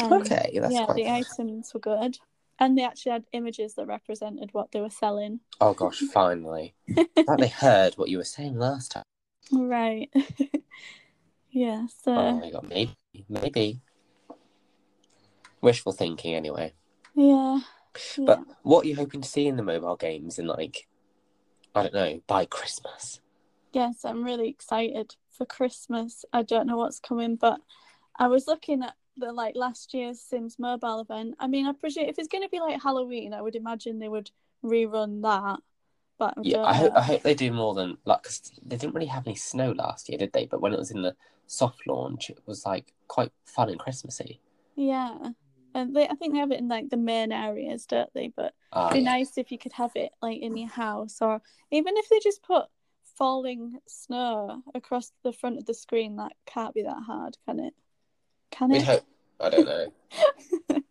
And, 0.00 0.12
Okay, 0.12 0.58
that's 0.60 0.72
yeah, 0.72 0.86
the 0.94 1.08
items 1.08 1.72
were 1.72 1.80
good, 1.80 2.18
and 2.58 2.76
they 2.76 2.84
actually 2.84 3.12
had 3.12 3.24
images 3.32 3.74
that 3.74 3.86
represented 3.86 4.50
what 4.52 4.72
they 4.72 4.80
were 4.80 4.90
selling. 4.90 5.40
Oh 5.60 5.74
gosh, 5.74 6.00
finally! 6.12 6.74
like 7.26 7.38
they 7.38 7.48
heard 7.48 7.94
what 7.94 8.08
you 8.08 8.18
were 8.18 8.24
saying 8.24 8.58
last 8.58 8.92
time. 8.92 9.04
Right. 9.52 10.10
yeah. 11.50 11.86
So. 12.02 12.12
Oh 12.12 12.32
my 12.34 12.50
god, 12.50 12.68
maybe, 12.68 12.94
maybe. 13.28 13.80
Wishful 15.60 15.92
thinking, 15.92 16.34
anyway. 16.34 16.74
Yeah. 17.14 17.60
Yeah. 18.16 18.24
But 18.26 18.44
what 18.62 18.84
are 18.84 18.88
you 18.88 18.96
hoping 18.96 19.20
to 19.20 19.28
see 19.28 19.46
in 19.46 19.56
the 19.56 19.62
mobile 19.62 19.96
games 19.96 20.38
in 20.38 20.46
like, 20.46 20.86
I 21.74 21.82
don't 21.82 21.94
know, 21.94 22.20
by 22.26 22.44
Christmas? 22.44 23.20
yes, 23.74 24.04
I'm 24.04 24.24
really 24.24 24.48
excited 24.48 25.16
for 25.30 25.44
Christmas. 25.44 26.24
I 26.32 26.42
don't 26.42 26.66
know 26.66 26.76
what's 26.76 27.00
coming, 27.00 27.36
but 27.36 27.60
I 28.16 28.28
was 28.28 28.46
looking 28.46 28.82
at 28.82 28.94
the 29.16 29.32
like 29.32 29.56
last 29.56 29.92
year's 29.94 30.20
Sims 30.20 30.58
mobile 30.58 31.00
event. 31.00 31.34
I 31.38 31.46
mean, 31.46 31.66
I 31.66 31.72
presume 31.72 32.04
if 32.04 32.18
it's 32.18 32.28
going 32.28 32.44
to 32.44 32.48
be 32.48 32.60
like 32.60 32.82
Halloween, 32.82 33.34
I 33.34 33.42
would 33.42 33.56
imagine 33.56 33.98
they 33.98 34.08
would 34.08 34.30
rerun 34.64 35.22
that. 35.22 35.60
But 36.18 36.34
I 36.36 36.40
Yeah, 36.42 36.62
I 36.64 36.74
hope. 36.74 36.92
I 36.96 37.02
hope 37.02 37.22
they 37.22 37.34
do 37.34 37.52
more 37.52 37.74
than 37.74 37.98
like 38.04 38.26
they 38.64 38.76
didn't 38.76 38.94
really 38.94 39.06
have 39.06 39.26
any 39.26 39.36
snow 39.36 39.72
last 39.72 40.08
year, 40.08 40.18
did 40.18 40.32
they? 40.32 40.46
But 40.46 40.60
when 40.60 40.72
it 40.72 40.78
was 40.78 40.92
in 40.92 41.02
the 41.02 41.16
soft 41.46 41.86
launch, 41.86 42.30
it 42.30 42.38
was 42.46 42.64
like 42.64 42.92
quite 43.08 43.32
fun 43.44 43.68
and 43.68 43.78
Christmassy. 43.78 44.40
Yeah, 44.76 45.30
and 45.74 45.94
they 45.94 46.08
I 46.08 46.14
think 46.14 46.32
they 46.32 46.40
have 46.40 46.52
it 46.52 46.60
in 46.60 46.68
like 46.68 46.90
the 46.90 46.96
main 46.96 47.32
areas, 47.32 47.86
don't 47.86 48.12
they? 48.14 48.32
But 48.34 48.54
Ah, 48.72 48.88
it'd 48.88 48.98
be 49.00 49.04
yeah. 49.04 49.12
nice 49.12 49.36
if 49.36 49.50
you 49.50 49.58
could 49.58 49.72
have 49.72 49.92
it 49.94 50.12
like 50.22 50.40
in 50.40 50.56
your 50.56 50.68
house, 50.68 51.18
or 51.20 51.40
even 51.70 51.96
if 51.96 52.08
they 52.08 52.20
just 52.20 52.42
put 52.42 52.66
falling 53.16 53.78
snow 53.86 54.62
across 54.74 55.12
the 55.22 55.32
front 55.32 55.58
of 55.58 55.66
the 55.66 55.74
screen. 55.74 56.16
That 56.16 56.32
can't 56.46 56.74
be 56.74 56.82
that 56.82 57.02
hard, 57.06 57.36
can 57.46 57.60
it? 57.60 57.74
Can 58.50 58.70
We'd 58.70 58.82
it? 58.82 58.86
hope. 58.86 59.04
I 59.40 59.48
don't 59.50 59.66
know. 59.66 59.92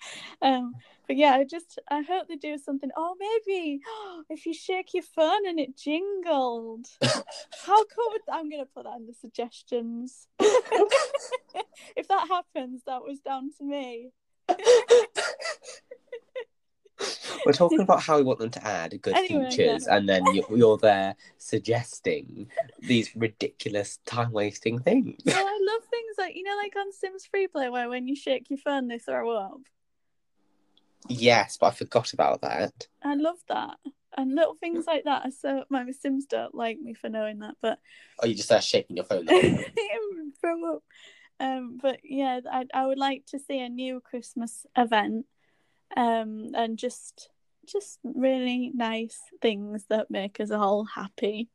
um, 0.41 0.73
but 1.07 1.15
yeah, 1.15 1.33
I 1.33 1.43
just 1.43 1.79
I 1.89 2.01
hope 2.01 2.27
they 2.27 2.35
do 2.35 2.57
something. 2.57 2.89
Oh, 2.95 3.15
maybe 3.19 3.81
if 4.29 4.45
you 4.45 4.53
shake 4.53 4.93
your 4.93 5.03
phone 5.03 5.47
and 5.47 5.59
it 5.59 5.77
jingled. 5.77 6.87
How 7.01 7.85
cool 7.85 8.09
would 8.11 8.21
I'm 8.31 8.49
gonna 8.49 8.65
put 8.65 8.83
that 8.83 8.97
in 8.97 9.07
the 9.07 9.13
suggestions. 9.13 10.27
if 10.39 12.07
that 12.09 12.27
happens, 12.27 12.81
that 12.85 13.03
was 13.03 13.19
down 13.19 13.51
to 13.57 13.63
me. 13.63 14.11
We're 17.45 17.53
talking 17.53 17.81
about 17.81 18.01
how 18.01 18.17
we 18.17 18.23
want 18.23 18.39
them 18.39 18.51
to 18.51 18.65
add 18.65 18.99
good 19.01 19.15
Anyway, 19.15 19.49
features, 19.49 19.87
and 19.87 20.07
then 20.07 20.23
you're, 20.33 20.45
you're 20.55 20.77
there 20.77 21.15
suggesting 21.37 22.49
these 22.79 23.13
ridiculous 23.15 23.99
time 24.05 24.31
wasting 24.31 24.79
things. 24.79 25.21
Well, 25.25 25.45
I 25.45 25.59
love 25.61 25.81
things 25.89 26.15
like 26.17 26.35
you 26.35 26.43
know, 26.43 26.55
like 26.61 26.73
on 26.77 26.91
Sims 26.93 27.27
Freeplay, 27.33 27.71
where 27.71 27.89
when 27.89 28.07
you 28.07 28.15
shake 28.15 28.49
your 28.49 28.59
phone, 28.59 28.87
they 28.87 28.99
throw 28.99 29.35
up. 29.35 29.59
Yes, 31.09 31.57
but 31.57 31.67
I 31.67 31.71
forgot 31.71 32.13
about 32.13 32.41
that. 32.41 32.87
I 33.03 33.15
love 33.15 33.39
that. 33.49 33.77
And 34.15 34.35
little 34.35 34.55
things 34.55 34.85
like 34.85 35.05
that 35.05 35.25
are 35.25 35.31
so 35.31 35.65
my 35.69 35.89
Sims 35.91 36.25
don't 36.25 36.55
like 36.55 36.79
me 36.79 36.93
for 36.93 37.09
knowing 37.09 37.39
that, 37.39 37.55
but 37.61 37.79
Oh, 38.21 38.27
you 38.27 38.35
just 38.35 38.47
start 38.47 38.63
shaking 38.63 38.95
your 38.95 39.05
phone. 39.05 39.25
Throw 40.41 40.75
up. 40.75 40.83
Um, 41.39 41.77
but 41.81 41.99
yeah, 42.03 42.39
I 42.51 42.65
I 42.73 42.87
would 42.87 42.97
like 42.97 43.25
to 43.27 43.39
see 43.39 43.59
a 43.59 43.69
new 43.69 43.99
Christmas 43.99 44.65
event, 44.77 45.25
um, 45.97 46.49
and 46.53 46.77
just 46.77 47.29
just 47.65 47.99
really 48.03 48.71
nice 48.73 49.19
things 49.41 49.85
that 49.89 50.11
make 50.11 50.39
us 50.39 50.51
all 50.51 50.85
happy. 50.85 51.49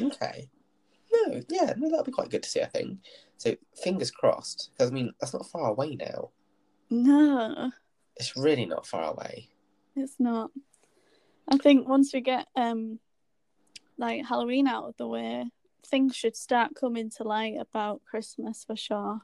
okay. 0.00 0.48
No, 1.12 1.40
yeah, 1.48 1.72
no, 1.76 1.88
that'll 1.88 2.04
be 2.04 2.12
quite 2.12 2.30
good 2.30 2.42
to 2.42 2.48
see. 2.48 2.62
I 2.62 2.66
think. 2.66 2.98
So 3.36 3.54
fingers 3.82 4.10
crossed, 4.10 4.70
because 4.72 4.90
I 4.90 4.94
mean 4.94 5.12
that's 5.20 5.34
not 5.34 5.46
far 5.46 5.68
away 5.70 5.96
now. 5.96 6.30
No, 6.90 7.70
It's 8.16 8.36
really 8.36 8.66
not 8.66 8.86
far 8.86 9.12
away. 9.12 9.48
it's 9.96 10.16
not. 10.18 10.50
I 11.48 11.56
think 11.58 11.88
once 11.88 12.12
we 12.14 12.20
get 12.20 12.46
um, 12.56 12.98
like 13.98 14.24
Halloween 14.24 14.66
out 14.66 14.84
of 14.88 14.96
the 14.96 15.06
way, 15.06 15.50
things 15.86 16.16
should 16.16 16.36
start 16.36 16.74
coming 16.74 17.10
to 17.10 17.24
light 17.24 17.56
about 17.60 18.02
Christmas 18.04 18.64
for 18.64 18.76
sure. 18.76 19.20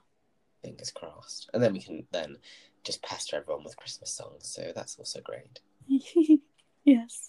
Fingers 0.63 0.91
crossed, 0.91 1.51
and 1.55 1.63
then 1.63 1.73
we 1.73 1.81
can 1.81 2.07
then 2.13 2.37
just 2.85 3.03
pester 3.03 3.37
everyone 3.37 3.65
with 3.65 3.77
Christmas 3.77 4.13
songs. 4.13 4.47
So 4.49 4.73
that's 4.75 4.97
also 4.99 5.21
great. 5.21 5.61
yes. 6.85 7.29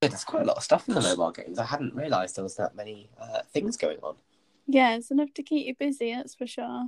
There's 0.00 0.24
quite 0.24 0.44
a 0.44 0.46
lot 0.46 0.56
of 0.56 0.62
stuff 0.62 0.88
in 0.88 0.94
the 0.94 1.00
mobile 1.00 1.30
games. 1.30 1.58
I 1.58 1.64
hadn't 1.64 1.94
realised 1.94 2.36
there 2.36 2.44
was 2.44 2.56
that 2.56 2.74
many 2.74 3.10
uh, 3.20 3.40
things 3.52 3.76
going 3.76 3.98
on. 4.02 4.16
Yeah, 4.66 4.94
it's 4.94 5.10
enough 5.10 5.34
to 5.34 5.42
keep 5.42 5.66
you 5.66 5.74
busy, 5.74 6.14
that's 6.14 6.34
for 6.34 6.46
sure. 6.46 6.86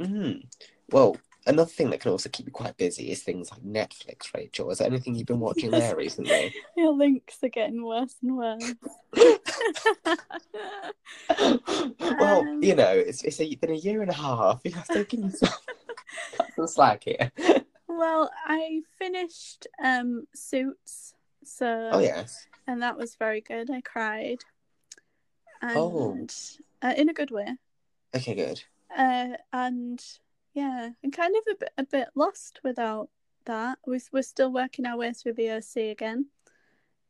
Mm. 0.00 0.46
Well, 0.90 1.16
another 1.46 1.68
thing 1.70 1.90
that 1.90 2.00
can 2.00 2.10
also 2.10 2.28
keep 2.28 2.46
you 2.46 2.52
quite 2.52 2.76
busy 2.76 3.10
is 3.10 3.22
things 3.22 3.50
like 3.50 3.62
Netflix, 3.62 4.32
Rachel. 4.34 4.70
Is 4.70 4.78
there 4.78 4.86
anything 4.88 5.14
you've 5.14 5.26
been 5.26 5.40
watching 5.40 5.70
there 5.70 5.96
recently? 5.96 6.54
Your 6.76 6.92
links 6.92 7.38
are 7.42 7.48
getting 7.48 7.84
worse 7.84 8.14
and 8.22 8.36
worse. 8.36 8.74
well, 12.18 12.40
Um, 12.40 12.62
you 12.62 12.74
know, 12.74 12.92
it's, 12.92 13.22
it's 13.24 13.40
a, 13.40 13.54
been 13.56 13.70
a 13.70 13.74
year 13.74 14.02
and 14.02 14.10
a 14.10 14.14
half. 14.14 14.60
You 14.64 14.72
have 14.72 14.88
to 14.88 15.04
give 15.04 15.20
yourself 15.20 15.64
cut 16.36 16.46
some 16.56 16.66
slack 16.66 17.04
here. 17.04 17.30
well, 17.88 18.30
I 18.46 18.82
finished 18.98 19.66
um 19.82 20.26
Suits, 20.34 21.14
so 21.44 21.90
Oh, 21.92 21.98
yes. 22.00 22.46
and 22.66 22.82
that 22.82 22.96
was 22.96 23.16
very 23.16 23.40
good. 23.40 23.70
I 23.70 23.80
cried, 23.80 24.38
and 25.62 25.76
Oh. 25.76 26.26
uh, 26.82 26.94
in 26.96 27.08
a 27.08 27.14
good 27.14 27.30
way. 27.30 27.56
Okay, 28.14 28.34
good. 28.34 28.62
Uh, 28.96 29.30
and 29.52 30.02
yeah, 30.54 30.90
I'm 31.02 31.10
kind 31.10 31.34
of 31.36 31.42
a 31.52 31.56
bit 31.58 31.70
a 31.78 31.84
bit 31.84 32.08
lost 32.14 32.60
without 32.64 33.08
that. 33.44 33.78
We 33.86 34.00
we're 34.12 34.22
still 34.22 34.52
working 34.52 34.86
our 34.86 34.96
way 34.96 35.12
through 35.12 35.34
the 35.34 35.50
OC 35.50 35.90
again. 35.90 36.26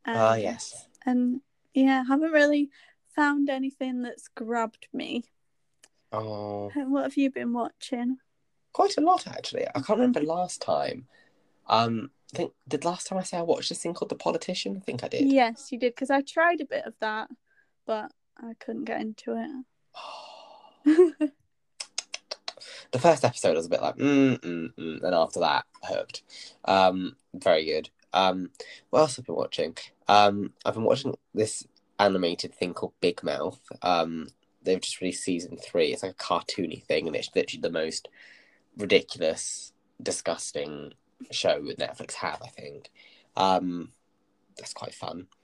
Ah, 0.06 0.34
Um, 0.34 0.40
yes. 0.40 0.88
and 1.06 1.40
yeah, 1.74 2.04
haven't 2.04 2.32
really 2.32 2.70
found 3.14 3.48
anything 3.48 4.02
that's 4.02 4.28
grabbed 4.28 4.88
me. 4.92 5.24
Oh, 6.12 6.70
And 6.74 6.92
What 6.92 7.04
have 7.04 7.16
you 7.16 7.30
been 7.30 7.52
watching? 7.52 8.18
quite 8.72 8.96
a 8.98 9.00
lot 9.00 9.26
actually. 9.28 9.66
I 9.68 9.72
can't 9.80 9.90
remember 10.00 10.20
last 10.20 10.60
time. 10.60 11.06
Um, 11.68 12.10
I 12.32 12.36
think 12.36 12.52
did 12.66 12.84
last 12.84 13.06
time 13.06 13.18
I 13.18 13.22
say 13.22 13.38
I 13.38 13.42
watched 13.42 13.68
this 13.68 13.78
thing 13.82 13.94
called 13.94 14.08
The 14.08 14.16
Politician? 14.16 14.76
I 14.76 14.80
think 14.80 15.04
I 15.04 15.08
did. 15.08 15.30
Yes, 15.30 15.70
you 15.70 15.78
did 15.78 15.94
because 15.94 16.10
I 16.10 16.22
tried 16.22 16.60
a 16.60 16.64
bit 16.66 16.84
of 16.84 16.94
that, 17.00 17.28
but 17.86 18.10
I 18.36 18.54
couldn't 18.58 18.84
get 18.84 19.00
into 19.00 19.64
it. 20.86 21.32
the 22.90 22.98
first 22.98 23.24
episode 23.24 23.56
was 23.56 23.66
a 23.66 23.70
bit 23.70 23.82
like 23.82 23.96
mm, 23.96 24.38
mm, 24.38 24.74
mm, 24.74 25.02
and 25.02 25.14
after 25.14 25.40
that 25.40 25.64
hooked. 25.82 26.22
Um 26.64 27.16
very 27.34 27.64
good. 27.64 27.90
Um 28.12 28.50
what 28.90 29.00
else 29.00 29.16
have 29.16 29.24
I 29.24 29.26
been 29.26 29.36
watching? 29.36 29.76
Um 30.08 30.52
i've 30.64 30.74
been 30.74 30.84
watching 30.84 31.14
this 31.34 31.66
animated 31.98 32.54
thing 32.54 32.74
called 32.74 32.92
big 33.00 33.22
mouth. 33.22 33.60
Um 33.82 34.28
they've 34.62 34.80
just 34.80 35.00
released 35.00 35.24
season 35.24 35.56
three. 35.56 35.92
It's 35.92 36.02
like 36.02 36.12
a 36.12 36.14
cartoony 36.14 36.82
thing 36.84 37.06
and 37.06 37.16
it's 37.16 37.30
literally 37.34 37.60
the 37.60 37.70
most 37.70 38.08
ridiculous 38.76 39.72
disgusting 40.02 40.92
show 41.30 41.62
that 41.64 41.78
netflix 41.78 42.14
have 42.14 42.42
i 42.42 42.48
think. 42.48 42.90
Um 43.36 43.92
that's 44.56 44.74
quite 44.74 44.94
fun. 44.94 45.26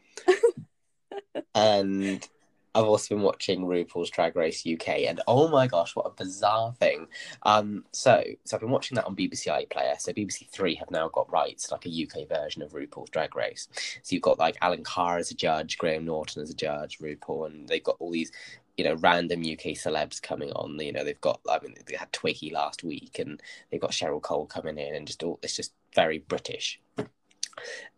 And 1.54 2.26
I've 2.74 2.84
also 2.84 3.14
been 3.14 3.24
watching 3.24 3.62
RuPaul's 3.62 4.10
Drag 4.10 4.36
Race 4.36 4.64
UK, 4.66 5.00
and 5.08 5.20
oh 5.26 5.48
my 5.48 5.66
gosh, 5.66 5.96
what 5.96 6.06
a 6.06 6.10
bizarre 6.10 6.72
thing! 6.74 7.08
Um, 7.42 7.84
so, 7.92 8.22
so 8.44 8.56
I've 8.56 8.60
been 8.60 8.70
watching 8.70 8.94
that 8.94 9.06
on 9.06 9.16
BBC 9.16 9.48
iPlayer. 9.48 10.00
So 10.00 10.12
BBC 10.12 10.48
Three 10.50 10.76
have 10.76 10.90
now 10.90 11.08
got 11.08 11.30
rights, 11.32 11.72
like 11.72 11.86
a 11.86 11.88
UK 11.88 12.28
version 12.28 12.62
of 12.62 12.72
RuPaul's 12.72 13.10
Drag 13.10 13.34
Race. 13.34 13.68
So 14.02 14.14
you've 14.14 14.22
got 14.22 14.38
like 14.38 14.56
Alan 14.60 14.84
Carr 14.84 15.18
as 15.18 15.30
a 15.30 15.34
judge, 15.34 15.78
Graham 15.78 16.04
Norton 16.04 16.42
as 16.42 16.50
a 16.50 16.54
judge, 16.54 16.98
RuPaul, 16.98 17.46
and 17.46 17.68
they've 17.68 17.82
got 17.82 17.96
all 17.98 18.12
these, 18.12 18.30
you 18.76 18.84
know, 18.84 18.94
random 18.94 19.40
UK 19.40 19.74
celebs 19.74 20.22
coming 20.22 20.52
on. 20.52 20.78
You 20.78 20.92
know, 20.92 21.04
they've 21.04 21.20
got, 21.20 21.40
I 21.50 21.58
mean, 21.62 21.74
they 21.86 21.96
had 21.96 22.12
Twiggy 22.12 22.50
last 22.50 22.84
week, 22.84 23.18
and 23.18 23.42
they've 23.70 23.80
got 23.80 23.90
Cheryl 23.90 24.22
Cole 24.22 24.46
coming 24.46 24.78
in, 24.78 24.94
and 24.94 25.06
just 25.06 25.24
all 25.24 25.40
it's 25.42 25.56
just 25.56 25.72
very 25.94 26.18
British. 26.18 26.80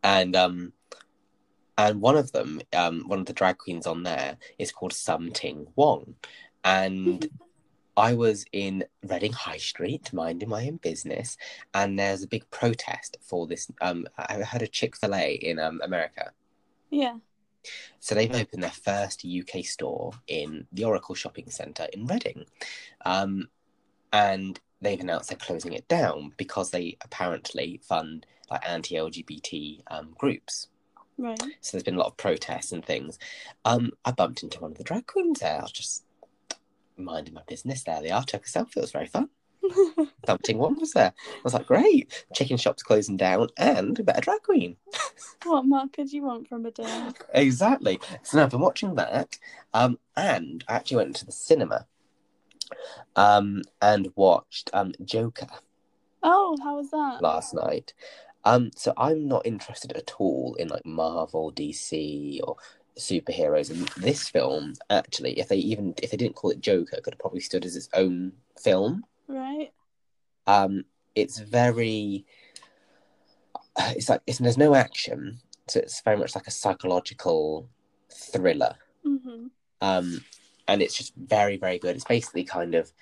And 0.03 0.35
um, 0.35 0.73
and 1.79 2.01
one 2.01 2.17
of 2.17 2.33
them, 2.33 2.61
um, 2.73 3.05
one 3.07 3.21
of 3.21 3.27
the 3.27 3.33
drag 3.33 3.59
queens 3.59 3.87
on 3.87 4.03
there 4.03 4.37
is 4.59 4.73
called 4.73 4.93
Sum 4.93 5.31
Ting 5.33 5.67
Wong, 5.77 6.15
and 6.65 7.29
I 7.97 8.15
was 8.15 8.45
in 8.53 8.85
Reading 9.03 9.33
High 9.33 9.59
Street, 9.59 10.13
minding 10.13 10.49
my 10.49 10.67
own 10.67 10.77
business, 10.77 11.37
and 11.75 11.99
there's 11.99 12.23
a 12.23 12.29
big 12.29 12.49
protest 12.51 13.17
for 13.21 13.47
this. 13.47 13.71
Um, 13.81 14.07
I 14.17 14.35
heard 14.43 14.63
of 14.63 14.71
Chick 14.71 14.97
Fil 14.97 15.15
A 15.15 15.35
in 15.35 15.59
um 15.59 15.81
America. 15.83 16.33
Yeah. 16.91 17.17
So 18.01 18.15
they've 18.15 18.35
opened 18.35 18.63
their 18.63 18.71
first 18.71 19.25
UK 19.25 19.65
store 19.65 20.13
in 20.27 20.67
the 20.73 20.85
Oracle 20.85 21.15
Shopping 21.15 21.49
Centre 21.51 21.87
in 21.93 22.07
Reading, 22.07 22.47
um, 23.05 23.49
and 24.13 24.59
they've 24.81 25.01
announced 25.01 25.29
they're 25.31 25.39
closing 25.39 25.73
it 25.73 25.87
down 25.89 26.33
because 26.37 26.71
they 26.71 26.97
apparently 27.03 27.81
fund 27.83 28.27
like 28.51 28.69
anti-LGBT 28.69 29.83
um, 29.91 30.15
groups. 30.19 30.69
Right. 31.19 31.41
So 31.61 31.73
there's 31.73 31.85
been 31.85 31.95
a 31.97 31.99
lot 31.99 32.09
of 32.09 32.17
protests 32.17 32.73
and 32.73 32.85
things. 32.85 33.19
Um, 33.65 33.91
I 34.05 34.11
bumped 34.13 34.43
into 34.43 34.61
one 34.61 34.73
of 34.73 34.79
the 34.79 34.85
drag 34.85 35.07
queens 35.07 35.41
there. 35.41 35.59
I 35.59 35.63
was 35.63 35.73
just 35.73 36.05
minding 36.97 37.35
my 37.35 37.43
business. 37.47 37.83
There 37.85 38.01
they 38.03 38.11
are. 38.11 38.25
Took 38.25 38.47
a 38.47 38.49
selfie. 38.49 38.79
It 38.79 38.81
was 38.83 38.93
very 38.93 39.07
fun. 39.07 39.29
Bumping 40.27 40.59
one 40.59 40.79
was 40.79 40.93
there. 40.93 41.13
I 41.17 41.41
was 41.45 41.55
like, 41.55 41.67
great. 41.67 42.25
Chicken 42.35 42.57
shop's 42.57 42.83
closing 42.83 43.17
down 43.17 43.49
and 43.57 43.99
a 43.99 44.03
better 44.03 44.21
drag 44.21 44.43
queen. 44.43 44.77
what 45.45 45.65
more 45.65 45.85
could 45.93 46.13
you 46.13 46.25
want 46.25 46.49
from 46.49 46.67
a 46.67 46.71
day? 46.71 47.11
exactly. 47.35 48.01
So 48.23 48.37
now 48.39 48.45
I've 48.45 48.51
been 48.51 48.61
watching 48.61 48.95
that. 48.97 49.39
Um, 49.75 49.99
and 50.17 50.65
I 50.69 50.75
actually 50.75 50.99
went 50.99 51.17
to 51.17 51.27
the 51.27 51.33
cinema 51.33 51.87
um, 53.17 53.63
and 53.81 54.09
watched 54.17 54.71
um, 54.73 54.93
Joker 55.05 55.47
Oh, 56.23 56.57
how 56.63 56.77
was 56.77 56.91
that? 56.91 57.21
last 57.23 57.55
night. 57.55 57.95
Um, 58.45 58.71
so 58.75 58.93
I'm 58.97 59.29
not 59.29 59.47
interested 59.47 59.93
at 59.93 60.13
all 60.19 60.55
in 60.59 60.69
like 60.69 60.85
Marvel, 60.85 61.53
DC, 61.53 62.41
or 62.43 62.57
superheroes. 62.99 63.71
And 63.71 63.87
this 64.03 64.29
film, 64.29 64.75
actually, 64.91 65.39
if 65.39 65.49
they 65.49 65.57
even 65.57 65.95
if 66.03 66.11
they 66.11 66.17
didn't 66.17 66.37
call 66.37 66.51
it 66.51 66.61
Joker, 66.61 67.01
could 67.03 67.15
have 67.15 67.21
probably 67.21 67.41
stood 67.41 67.65
as 67.65 67.77
its 67.77 67.89
own 67.95 68.33
film. 68.61 69.05
Right. 69.29 69.73
Um, 70.47 70.85
it's 71.15 71.39
very, 71.39 72.25
it's 73.79 74.09
like 74.09 74.23
it's, 74.27 74.39
there's 74.39 74.59
no 74.59 74.75
action, 74.75 75.39
so 75.69 75.81
it's 75.81 76.01
very 76.01 76.17
much 76.17 76.35
like 76.35 76.47
a 76.47 76.53
psychological 76.53 77.69
thriller. 78.11 78.75
Mhm. 79.07 79.51
Um, 79.81 80.25
and 80.69 80.83
it's 80.83 80.97
just 80.97 81.15
very, 81.17 81.57
very 81.57 81.79
good. 81.79 81.97
It's 81.97 82.05
basically 82.05 82.45
kind 82.45 82.75
of 82.75 82.93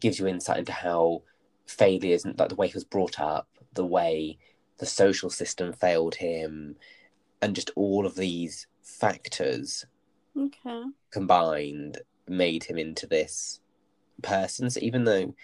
gives 0.00 0.18
you 0.18 0.26
insight 0.26 0.58
into 0.58 0.72
how 0.72 1.22
failures 1.66 2.24
and 2.24 2.38
like 2.38 2.48
the 2.48 2.54
way 2.54 2.68
he 2.68 2.74
was 2.74 2.84
brought 2.84 3.20
up, 3.20 3.48
the 3.74 3.86
way 3.86 4.38
the 4.82 4.86
social 4.86 5.30
system 5.30 5.72
failed 5.72 6.16
him, 6.16 6.74
and 7.40 7.54
just 7.54 7.70
all 7.76 8.04
of 8.04 8.16
these 8.16 8.66
factors 8.82 9.86
Okay. 10.36 10.82
combined 11.12 12.00
made 12.26 12.64
him 12.64 12.78
into 12.78 13.06
this 13.06 13.60
person. 14.22 14.68
So 14.70 14.80
even 14.82 15.04
though 15.04 15.36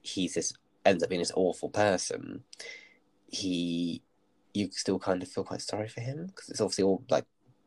he's 0.00 0.32
this 0.32 0.54
ends 0.86 1.02
up 1.02 1.10
being 1.10 1.20
this 1.20 1.32
awful 1.36 1.68
person, 1.68 2.42
he 3.26 4.00
you 4.54 4.70
still 4.72 4.98
kind 4.98 5.22
of 5.22 5.28
feel 5.28 5.44
quite 5.44 5.60
sorry 5.60 5.88
for 5.88 6.00
him 6.00 6.28
because 6.28 6.48
it's 6.48 6.62
obviously 6.62 6.84
all 6.84 7.04
like 7.10 7.26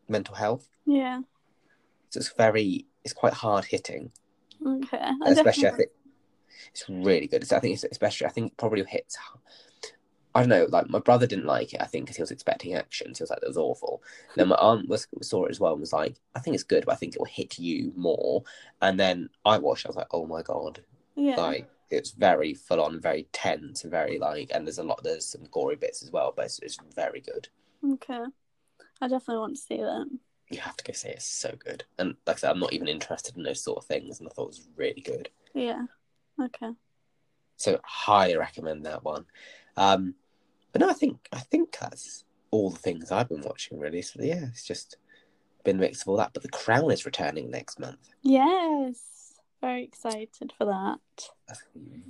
mental 0.09 0.33
health. 0.33 0.67
Yeah. 0.87 1.21
So 2.09 2.17
it's 2.17 2.33
very 2.33 2.87
it's 3.03 3.13
quite 3.13 3.33
hard 3.33 3.65
hitting. 3.65 4.11
Okay. 4.65 4.97
I 4.99 5.29
especially 5.29 5.67
I 5.67 5.77
think 5.77 5.89
it's 6.71 6.89
really 6.89 7.27
good. 7.27 7.43
It's, 7.43 7.53
I 7.53 7.59
think 7.59 7.75
it's 7.75 7.85
especially 7.91 8.25
I 8.25 8.31
think 8.31 8.53
it 8.53 8.57
probably 8.57 8.83
hits. 8.87 9.15
I 10.33 10.41
don't 10.41 10.49
know. 10.49 10.67
Like 10.69 10.89
my 10.89 10.99
brother 10.99 11.27
didn't 11.27 11.45
like 11.45 11.73
it. 11.73 11.81
I 11.81 11.85
think 11.85 12.05
because 12.05 12.15
he 12.17 12.23
was 12.23 12.31
expecting 12.31 12.73
action. 12.73 13.13
So 13.13 13.19
he 13.19 13.23
was 13.23 13.29
like, 13.31 13.41
"That 13.41 13.47
was 13.47 13.57
awful." 13.57 14.01
then 14.35 14.47
my 14.47 14.55
aunt 14.55 14.87
was 14.87 15.07
saw 15.21 15.45
it 15.45 15.51
as 15.51 15.59
well 15.59 15.73
and 15.73 15.81
was 15.81 15.93
like, 15.93 16.15
"I 16.35 16.39
think 16.39 16.53
it's 16.53 16.63
good, 16.63 16.85
but 16.85 16.93
I 16.93 16.95
think 16.95 17.15
it 17.15 17.19
will 17.19 17.25
hit 17.25 17.59
you 17.59 17.91
more." 17.95 18.43
And 18.81 18.99
then 18.99 19.29
I 19.45 19.57
watched. 19.57 19.85
it, 19.85 19.87
I 19.87 19.89
was 19.89 19.97
like, 19.97 20.13
"Oh 20.13 20.25
my 20.25 20.41
god!" 20.41 20.83
Yeah. 21.15 21.35
Like 21.35 21.69
it's 21.89 22.11
very 22.11 22.53
full 22.53 22.81
on, 22.81 23.01
very 23.01 23.27
tense, 23.33 23.83
and 23.83 23.91
very 23.91 24.17
like. 24.17 24.51
And 24.53 24.65
there's 24.65 24.77
a 24.77 24.83
lot. 24.83 25.03
There's 25.03 25.25
some 25.25 25.43
gory 25.51 25.75
bits 25.75 26.01
as 26.01 26.11
well, 26.11 26.33
but 26.35 26.45
it's, 26.45 26.59
it's 26.59 26.77
very 26.95 27.19
good. 27.19 27.49
Okay. 27.85 28.23
I 29.01 29.07
definitely 29.07 29.39
want 29.39 29.55
to 29.55 29.61
see 29.61 29.77
that. 29.77 30.05
You 30.49 30.59
have 30.59 30.77
to 30.77 30.83
go 30.83 30.93
see 30.93 31.09
it. 31.09 31.15
It's 31.15 31.25
so 31.25 31.55
good. 31.57 31.83
And 31.97 32.15
like 32.25 32.37
I 32.37 32.39
said, 32.39 32.51
I'm 32.51 32.59
not 32.59 32.73
even 32.73 32.87
interested 32.87 33.35
in 33.35 33.43
those 33.43 33.61
sort 33.63 33.79
of 33.79 33.85
things, 33.85 34.19
and 34.19 34.29
I 34.29 34.31
thought 34.31 34.43
it 34.43 34.47
was 34.47 34.67
really 34.77 35.01
good. 35.01 35.29
Yeah. 35.53 35.85
Okay. 36.41 36.71
So 37.57 37.79
highly 37.83 38.37
recommend 38.37 38.85
that 38.85 39.03
one. 39.03 39.25
Um, 39.77 40.15
but 40.71 40.81
no, 40.81 40.89
I 40.89 40.93
think 40.93 41.27
I 41.31 41.39
think 41.39 41.77
that's 41.79 42.23
all 42.51 42.69
the 42.69 42.79
things 42.79 43.11
I've 43.11 43.29
been 43.29 43.41
watching 43.41 43.79
really. 43.79 44.01
So 44.01 44.21
yeah, 44.21 44.47
it's 44.49 44.65
just 44.65 44.97
been 45.63 45.77
a 45.77 45.79
mix 45.79 46.01
of 46.01 46.09
all 46.09 46.17
that. 46.17 46.31
But 46.33 46.43
The 46.43 46.49
Crown 46.49 46.91
is 46.91 47.05
returning 47.05 47.49
next 47.49 47.79
month. 47.79 48.09
Yes. 48.21 49.11
Very 49.61 49.83
excited 49.83 50.51
for 50.57 50.65
that. 50.65 50.97
That's 51.47 51.61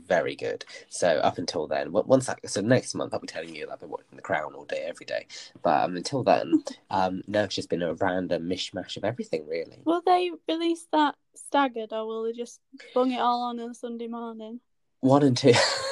very 0.07 0.37
good. 0.37 0.63
So 0.87 1.17
up 1.17 1.37
until 1.37 1.67
then, 1.67 1.91
once 1.91 2.27
that 2.27 2.39
so 2.49 2.61
next 2.61 2.95
month 2.95 3.13
I'll 3.13 3.19
be 3.19 3.27
telling 3.27 3.53
you 3.53 3.65
that 3.65 3.73
I've 3.73 3.79
been 3.81 3.89
watching 3.89 4.15
The 4.15 4.21
Crown 4.21 4.53
all 4.55 4.63
day 4.63 4.85
every 4.87 5.05
day. 5.05 5.27
But 5.61 5.83
um, 5.83 5.97
until 5.97 6.23
then, 6.23 6.63
um, 6.89 7.23
no, 7.27 7.43
it's 7.43 7.55
just 7.55 7.69
been 7.69 7.81
a 7.81 7.93
random 7.95 8.47
mishmash 8.47 8.95
of 8.95 9.03
everything 9.03 9.45
really. 9.47 9.79
Will 9.83 10.01
they 10.05 10.31
release 10.47 10.87
that 10.93 11.15
staggered 11.35 11.91
or 11.91 12.07
will 12.07 12.23
they 12.23 12.31
just 12.31 12.61
bung 12.93 13.11
it 13.11 13.19
all 13.19 13.43
on 13.43 13.59
a 13.59 13.73
Sunday 13.73 14.07
morning? 14.07 14.61
One 15.01 15.23
and 15.23 15.35
two, 15.35 15.53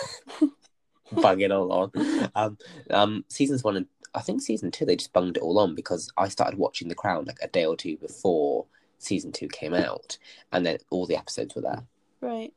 bung 1.22 1.42
it 1.42 1.52
all 1.52 1.72
on. 1.72 2.30
Um, 2.36 2.58
um, 2.90 3.26
seasons 3.30 3.64
one 3.64 3.78
and 3.78 3.88
I 4.14 4.22
think 4.22 4.42
season 4.42 4.72
two 4.72 4.86
they 4.86 4.96
just 4.96 5.14
bunged 5.14 5.38
it 5.38 5.44
all 5.44 5.60
on 5.60 5.76
because 5.76 6.12
I 6.18 6.28
started 6.30 6.58
watching 6.58 6.88
The 6.88 6.96
Crown 6.96 7.26
like 7.26 7.40
a 7.42 7.48
day 7.48 7.66
or 7.66 7.76
two 7.76 7.98
before 7.98 8.66
season 8.98 9.32
two 9.32 9.48
came 9.48 9.74
out, 9.74 10.18
and 10.52 10.66
then 10.66 10.78
all 10.90 11.06
the 11.06 11.16
episodes 11.16 11.56
were 11.56 11.62
there. 11.62 11.84
Right. 12.22 12.54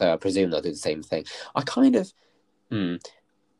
So 0.00 0.12
I 0.12 0.16
presume 0.16 0.50
they'll 0.50 0.60
do 0.60 0.70
the 0.70 0.76
same 0.76 1.02
thing. 1.02 1.24
I 1.54 1.62
kind 1.62 1.96
of, 1.96 2.12
hmm, 2.70 2.96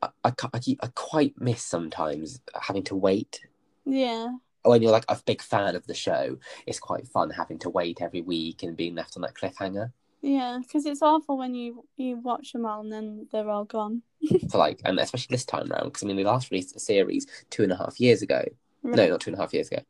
I, 0.02 0.08
I, 0.24 0.32
I, 0.52 0.60
I 0.80 0.86
quite 0.94 1.40
miss 1.40 1.62
sometimes 1.62 2.40
having 2.60 2.82
to 2.84 2.96
wait. 2.96 3.40
Yeah. 3.84 4.34
When 4.62 4.82
you're 4.82 4.90
like 4.90 5.04
a 5.08 5.20
big 5.24 5.42
fan 5.42 5.76
of 5.76 5.86
the 5.86 5.94
show, 5.94 6.38
it's 6.66 6.80
quite 6.80 7.06
fun 7.06 7.30
having 7.30 7.58
to 7.60 7.70
wait 7.70 8.00
every 8.00 8.22
week 8.22 8.62
and 8.62 8.76
being 8.76 8.94
left 8.94 9.16
on 9.16 9.22
that 9.22 9.34
cliffhanger. 9.34 9.92
Yeah, 10.26 10.58
because 10.62 10.86
it's 10.86 11.02
awful 11.02 11.36
when 11.36 11.54
you 11.54 11.84
you 11.98 12.16
watch 12.16 12.52
them 12.52 12.64
all 12.64 12.80
and 12.80 12.90
then 12.90 13.28
they're 13.30 13.48
all 13.50 13.64
gone. 13.66 14.00
So 14.48 14.56
like, 14.56 14.80
and 14.86 14.98
especially 14.98 15.34
this 15.34 15.44
time 15.44 15.66
round, 15.68 15.84
because 15.84 16.02
I 16.02 16.06
mean, 16.06 16.16
they 16.16 16.24
last 16.24 16.50
released 16.50 16.74
a 16.74 16.80
series 16.80 17.26
two 17.50 17.62
and 17.62 17.70
a 17.72 17.76
half 17.76 18.00
years 18.00 18.22
ago. 18.22 18.42
No, 18.82 19.06
not 19.06 19.20
two 19.20 19.30
and 19.30 19.38
a 19.38 19.42
half 19.42 19.52
years 19.52 19.68
ago. 19.68 19.82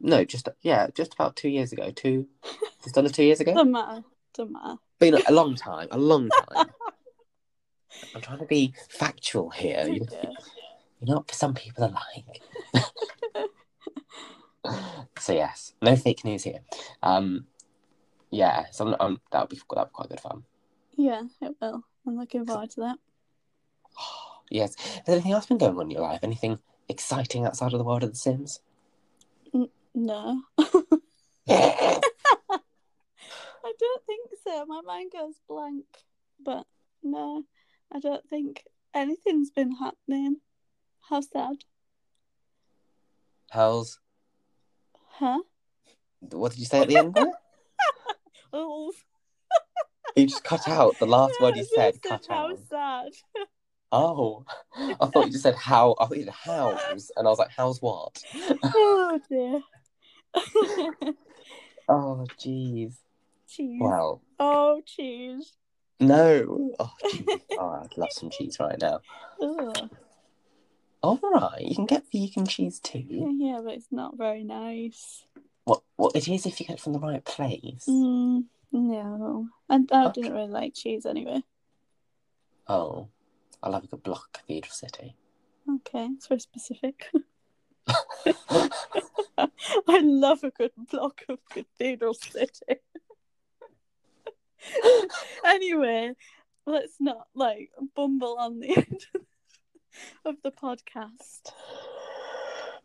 No, 0.00 0.24
just 0.24 0.48
yeah, 0.62 0.86
just 0.94 1.14
about 1.14 1.34
two 1.34 1.48
years 1.48 1.72
ago. 1.72 1.90
Two, 1.90 2.28
just 2.84 2.96
under 2.96 3.10
two 3.10 3.24
years 3.24 3.40
ago. 3.40 3.52
Doesn't 3.52 3.72
matter. 3.72 4.04
Doesn't 4.32 4.52
matter. 4.52 4.76
Been 5.00 5.14
a 5.26 5.32
long 5.32 5.56
time, 5.56 5.88
a 5.90 5.98
long 5.98 6.28
time. 6.54 6.66
I'm 8.14 8.20
trying 8.20 8.38
to 8.38 8.44
be 8.46 8.74
factual 8.88 9.50
here. 9.50 9.84
You, 9.88 10.06
Yeah. 10.12 10.30
you 11.00 11.12
know 11.12 11.24
for 11.26 11.34
some 11.34 11.52
people 11.54 11.82
are 11.84 11.90
like. 11.90 12.42
so 15.18 15.32
yes, 15.32 15.72
no 15.82 15.96
fake 15.96 16.24
news 16.24 16.44
here. 16.44 16.60
Um, 17.02 17.46
yeah, 18.30 18.66
so 18.70 18.86
I'm, 18.86 18.96
I'm, 19.00 19.20
that 19.32 19.40
would 19.40 19.48
be 19.50 19.56
that 19.56 19.78
would 19.78 19.84
be 19.86 19.92
quite 19.92 20.08
good 20.08 20.20
fun. 20.20 20.44
Yeah, 20.96 21.22
it 21.40 21.54
will. 21.60 21.84
I'm 22.06 22.16
looking 22.18 22.44
forward 22.46 22.70
to 22.70 22.80
that. 22.80 22.98
Yes. 24.52 24.74
Has 24.74 25.04
anything 25.06 25.30
else 25.30 25.46
been 25.46 25.58
going 25.58 25.76
on 25.76 25.82
in 25.82 25.90
your 25.92 26.00
life? 26.00 26.18
Anything 26.24 26.58
exciting 26.88 27.46
outside 27.46 27.72
of 27.72 27.78
the 27.78 27.84
world 27.84 28.02
of 28.02 28.10
The 28.10 28.16
Sims? 28.16 28.58
No. 29.94 30.42
I 31.48 32.00
don't 33.78 34.06
think 34.06 34.30
so. 34.44 34.66
My 34.66 34.80
mind 34.80 35.12
goes 35.12 35.34
blank. 35.48 35.84
But 36.44 36.66
no, 37.00 37.44
I 37.92 38.00
don't 38.00 38.28
think 38.28 38.64
anything's 38.92 39.50
been 39.50 39.76
happening. 39.76 40.38
How 41.08 41.20
sad. 41.20 41.58
How's 43.50 44.00
Huh? 45.10 45.42
what 46.30 46.50
did 46.50 46.58
you 46.58 46.66
say 46.66 46.80
at 46.80 46.88
the 46.88 46.96
end 46.96 47.14
there? 47.14 47.32
Oh, 48.52 48.92
You 50.16 50.26
just 50.26 50.44
cut 50.44 50.68
out 50.68 50.98
the 50.98 51.06
last 51.06 51.40
word 51.40 51.54
he 51.54 51.62
said. 51.74 52.00
Cut 52.02 52.26
how 52.28 52.50
out. 52.50 52.58
sad. 52.68 53.12
Oh, 53.92 54.44
I 55.00 55.06
thought 55.06 55.26
you 55.26 55.32
just 55.32 55.42
said 55.42 55.56
how. 55.56 55.96
I 55.98 56.06
thought 56.06 56.16
you 56.16 56.24
said 56.24 56.32
hows, 56.34 57.10
and 57.16 57.26
I 57.26 57.30
was 57.30 57.38
like, 57.38 57.50
how's 57.56 57.80
what? 57.82 58.22
oh 58.74 59.20
dear. 59.28 59.60
Oh, 61.88 62.24
jeez. 62.38 62.94
cheese. 63.48 63.80
Well, 63.80 64.22
Oh, 64.38 64.80
cheese. 64.86 65.54
no. 65.98 66.70
Oh. 66.78 66.92
Oh, 67.58 67.80
I'd 67.82 67.96
love 67.98 68.12
some 68.12 68.30
cheese 68.30 68.58
right 68.60 68.78
now. 68.80 69.00
Ugh. 69.42 69.90
All 71.02 71.18
right, 71.22 71.62
you 71.62 71.74
can 71.74 71.86
get 71.86 72.04
vegan 72.12 72.46
cheese 72.46 72.78
too. 72.78 73.00
Yeah, 73.40 73.60
but 73.64 73.74
it's 73.74 73.90
not 73.90 74.16
very 74.16 74.44
nice. 74.44 75.24
What? 75.64 75.82
What 75.96 76.16
it 76.16 76.28
is 76.28 76.46
if 76.46 76.60
you 76.60 76.66
get 76.66 76.76
it 76.78 76.80
from 76.80 76.92
the 76.94 76.98
right 77.00 77.24
place. 77.24 77.84
Mm, 77.88 78.44
no, 78.72 79.48
I, 79.68 79.74
I 79.92 80.06
Okay. 80.06 80.12
didn't 80.22 80.32
really 80.34 80.48
like 80.50 80.74
cheese 80.74 81.06
anyway. 81.06 81.42
Oh, 82.66 83.08
I 83.62 83.68
love 83.68 83.84
a 83.84 83.88
good 83.88 84.02
block 84.02 84.26
of 84.26 84.32
Cathedral 84.32 84.72
City. 84.72 85.14
Okay, 85.68 86.08
it's 86.16 86.26
very 86.26 86.40
specific. 86.40 87.10
I 89.86 90.00
love 90.02 90.42
a 90.44 90.50
good 90.50 90.72
block 90.90 91.22
of 91.28 91.38
Cathedral 91.50 92.14
City. 92.14 92.76
anyway, 95.44 96.12
let's 96.66 96.94
not 97.00 97.26
like 97.34 97.70
bumble 97.94 98.36
on 98.38 98.60
the 98.60 98.76
end 98.76 99.06
of 100.24 100.36
the 100.42 100.50
podcast. 100.50 101.52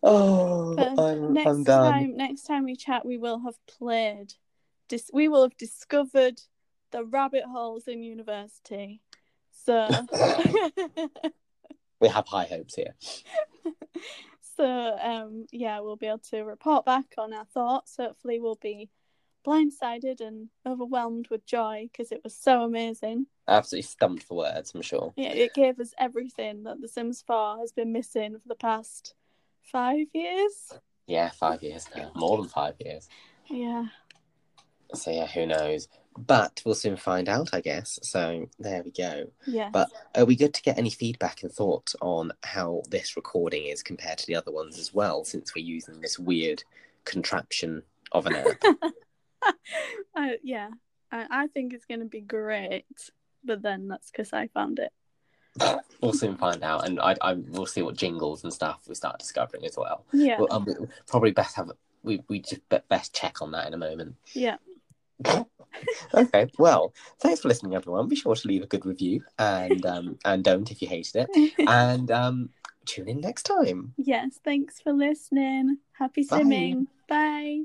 Oh, 0.03 0.75
But 0.75 0.99
I'm, 0.99 1.33
next 1.33 1.47
I'm 1.47 1.63
done. 1.63 1.91
time, 1.91 2.17
next 2.17 2.43
time 2.43 2.65
we 2.65 2.75
chat, 2.75 3.05
we 3.05 3.17
will 3.17 3.39
have 3.39 3.55
played. 3.67 4.33
Dis- 4.87 5.09
we 5.13 5.27
will 5.27 5.43
have 5.43 5.57
discovered 5.57 6.41
the 6.91 7.03
rabbit 7.05 7.43
holes 7.43 7.87
in 7.87 8.03
university. 8.03 9.01
So, 9.65 10.05
We 12.01 12.09
have 12.09 12.27
high 12.27 12.45
hopes 12.45 12.75
here. 12.75 12.93
so 14.57 14.97
um, 15.01 15.45
yeah, 15.51 15.79
we'll 15.79 15.95
be 15.95 16.07
able 16.07 16.19
to 16.29 16.41
report 16.43 16.85
back 16.85 17.05
on 17.17 17.33
our 17.33 17.45
thoughts. 17.45 17.95
Hopefully, 17.97 18.39
we'll 18.39 18.59
be 18.61 18.89
blindsided 19.47 20.21
and 20.21 20.49
overwhelmed 20.67 21.27
with 21.29 21.45
joy 21.45 21.87
because 21.91 22.11
it 22.11 22.21
was 22.23 22.35
so 22.35 22.63
amazing. 22.63 23.27
Absolutely 23.47 23.83
stumped 23.83 24.23
for 24.23 24.37
words, 24.37 24.71
I'm 24.75 24.81
sure. 24.81 25.13
Yeah, 25.15 25.29
it 25.29 25.53
gave 25.53 25.79
us 25.79 25.93
everything 25.99 26.63
that 26.63 26.81
The 26.81 26.87
Sims 26.87 27.23
4 27.25 27.59
has 27.59 27.71
been 27.71 27.91
missing 27.91 28.33
for 28.33 28.47
the 28.47 28.55
past 28.55 29.13
five 29.71 30.07
years. 30.13 30.73
Yeah, 31.07 31.29
five 31.31 31.61
years 31.61 31.87
now. 31.95 32.11
More 32.15 32.37
than 32.37 32.47
five 32.47 32.75
years. 32.79 33.07
Yeah. 33.49 33.85
So 34.93 35.11
yeah, 35.11 35.27
who 35.27 35.45
knows? 35.45 35.87
But 36.17 36.61
we'll 36.65 36.75
soon 36.75 36.95
find 36.95 37.27
out, 37.27 37.49
I 37.53 37.61
guess. 37.61 37.99
So 38.01 38.47
there 38.57 38.83
we 38.83 38.91
go. 38.91 39.27
Yeah. 39.45 39.69
But 39.71 39.89
are 40.15 40.25
we 40.25 40.35
good 40.35 40.53
to 40.53 40.61
get 40.61 40.77
any 40.77 40.89
feedback 40.89 41.43
and 41.43 41.51
thoughts 41.51 41.95
on 42.01 42.31
how 42.43 42.83
this 42.89 43.15
recording 43.15 43.65
is 43.65 43.83
compared 43.83 44.19
to 44.19 44.27
the 44.27 44.35
other 44.35 44.51
ones 44.51 44.79
as 44.79 44.93
well, 44.93 45.25
since 45.25 45.53
we're 45.53 45.65
using 45.65 45.99
this 45.99 46.17
weird 46.17 46.63
contraption 47.03 47.83
of 48.13 48.27
an 48.27 48.35
app? 48.35 48.63
I, 49.43 49.51
uh, 50.15 50.33
yeah, 50.41 50.69
I, 51.11 51.25
I 51.29 51.47
think 51.47 51.73
it's 51.73 51.85
going 51.85 51.99
to 51.99 52.05
be 52.05 52.21
great, 52.21 52.85
but 53.43 53.61
then 53.61 53.89
that's 53.89 54.09
because 54.09 54.31
I 54.31 54.47
found 54.47 54.79
it. 54.79 54.93
We'll 56.01 56.13
soon 56.13 56.35
find 56.37 56.63
out, 56.63 56.85
and 56.87 56.99
I, 56.99 57.15
I 57.21 57.33
we'll 57.33 57.65
see 57.65 57.81
what 57.81 57.95
jingles 57.95 58.43
and 58.43 58.53
stuff 58.53 58.79
we 58.87 58.95
start 58.95 59.19
discovering 59.19 59.65
as 59.65 59.77
well. 59.77 60.05
Yeah, 60.13 60.37
Well, 60.39 60.47
um, 60.51 60.65
we- 60.65 60.87
probably 61.07 61.31
best 61.31 61.55
have 61.55 61.71
we 62.03 62.21
we 62.27 62.39
just 62.39 62.61
best 62.89 63.13
check 63.13 63.41
on 63.41 63.51
that 63.51 63.67
in 63.67 63.73
a 63.73 63.77
moment. 63.77 64.15
yeah, 64.33 64.57
okay, 66.13 66.47
well, 66.57 66.93
thanks 67.19 67.41
for 67.41 67.47
listening, 67.47 67.75
everyone. 67.75 68.07
Be 68.07 68.15
sure 68.15 68.35
to 68.35 68.47
leave 68.47 68.63
a 68.63 68.67
good 68.67 68.85
review, 68.85 69.23
and 69.39 69.85
um, 69.85 70.17
and 70.25 70.43
don't 70.43 70.69
if 70.71 70.81
you 70.81 70.87
hated 70.87 71.27
it, 71.29 71.53
and 71.67 72.11
um, 72.11 72.49
tune 72.85 73.07
in 73.07 73.21
next 73.21 73.43
time. 73.43 73.93
yes. 73.97 74.39
Thanks 74.43 74.79
for 74.81 74.93
listening. 74.93 75.77
Happy 75.93 76.23
Bye. 76.23 76.39
simming. 76.39 76.87
Bye. 77.07 77.63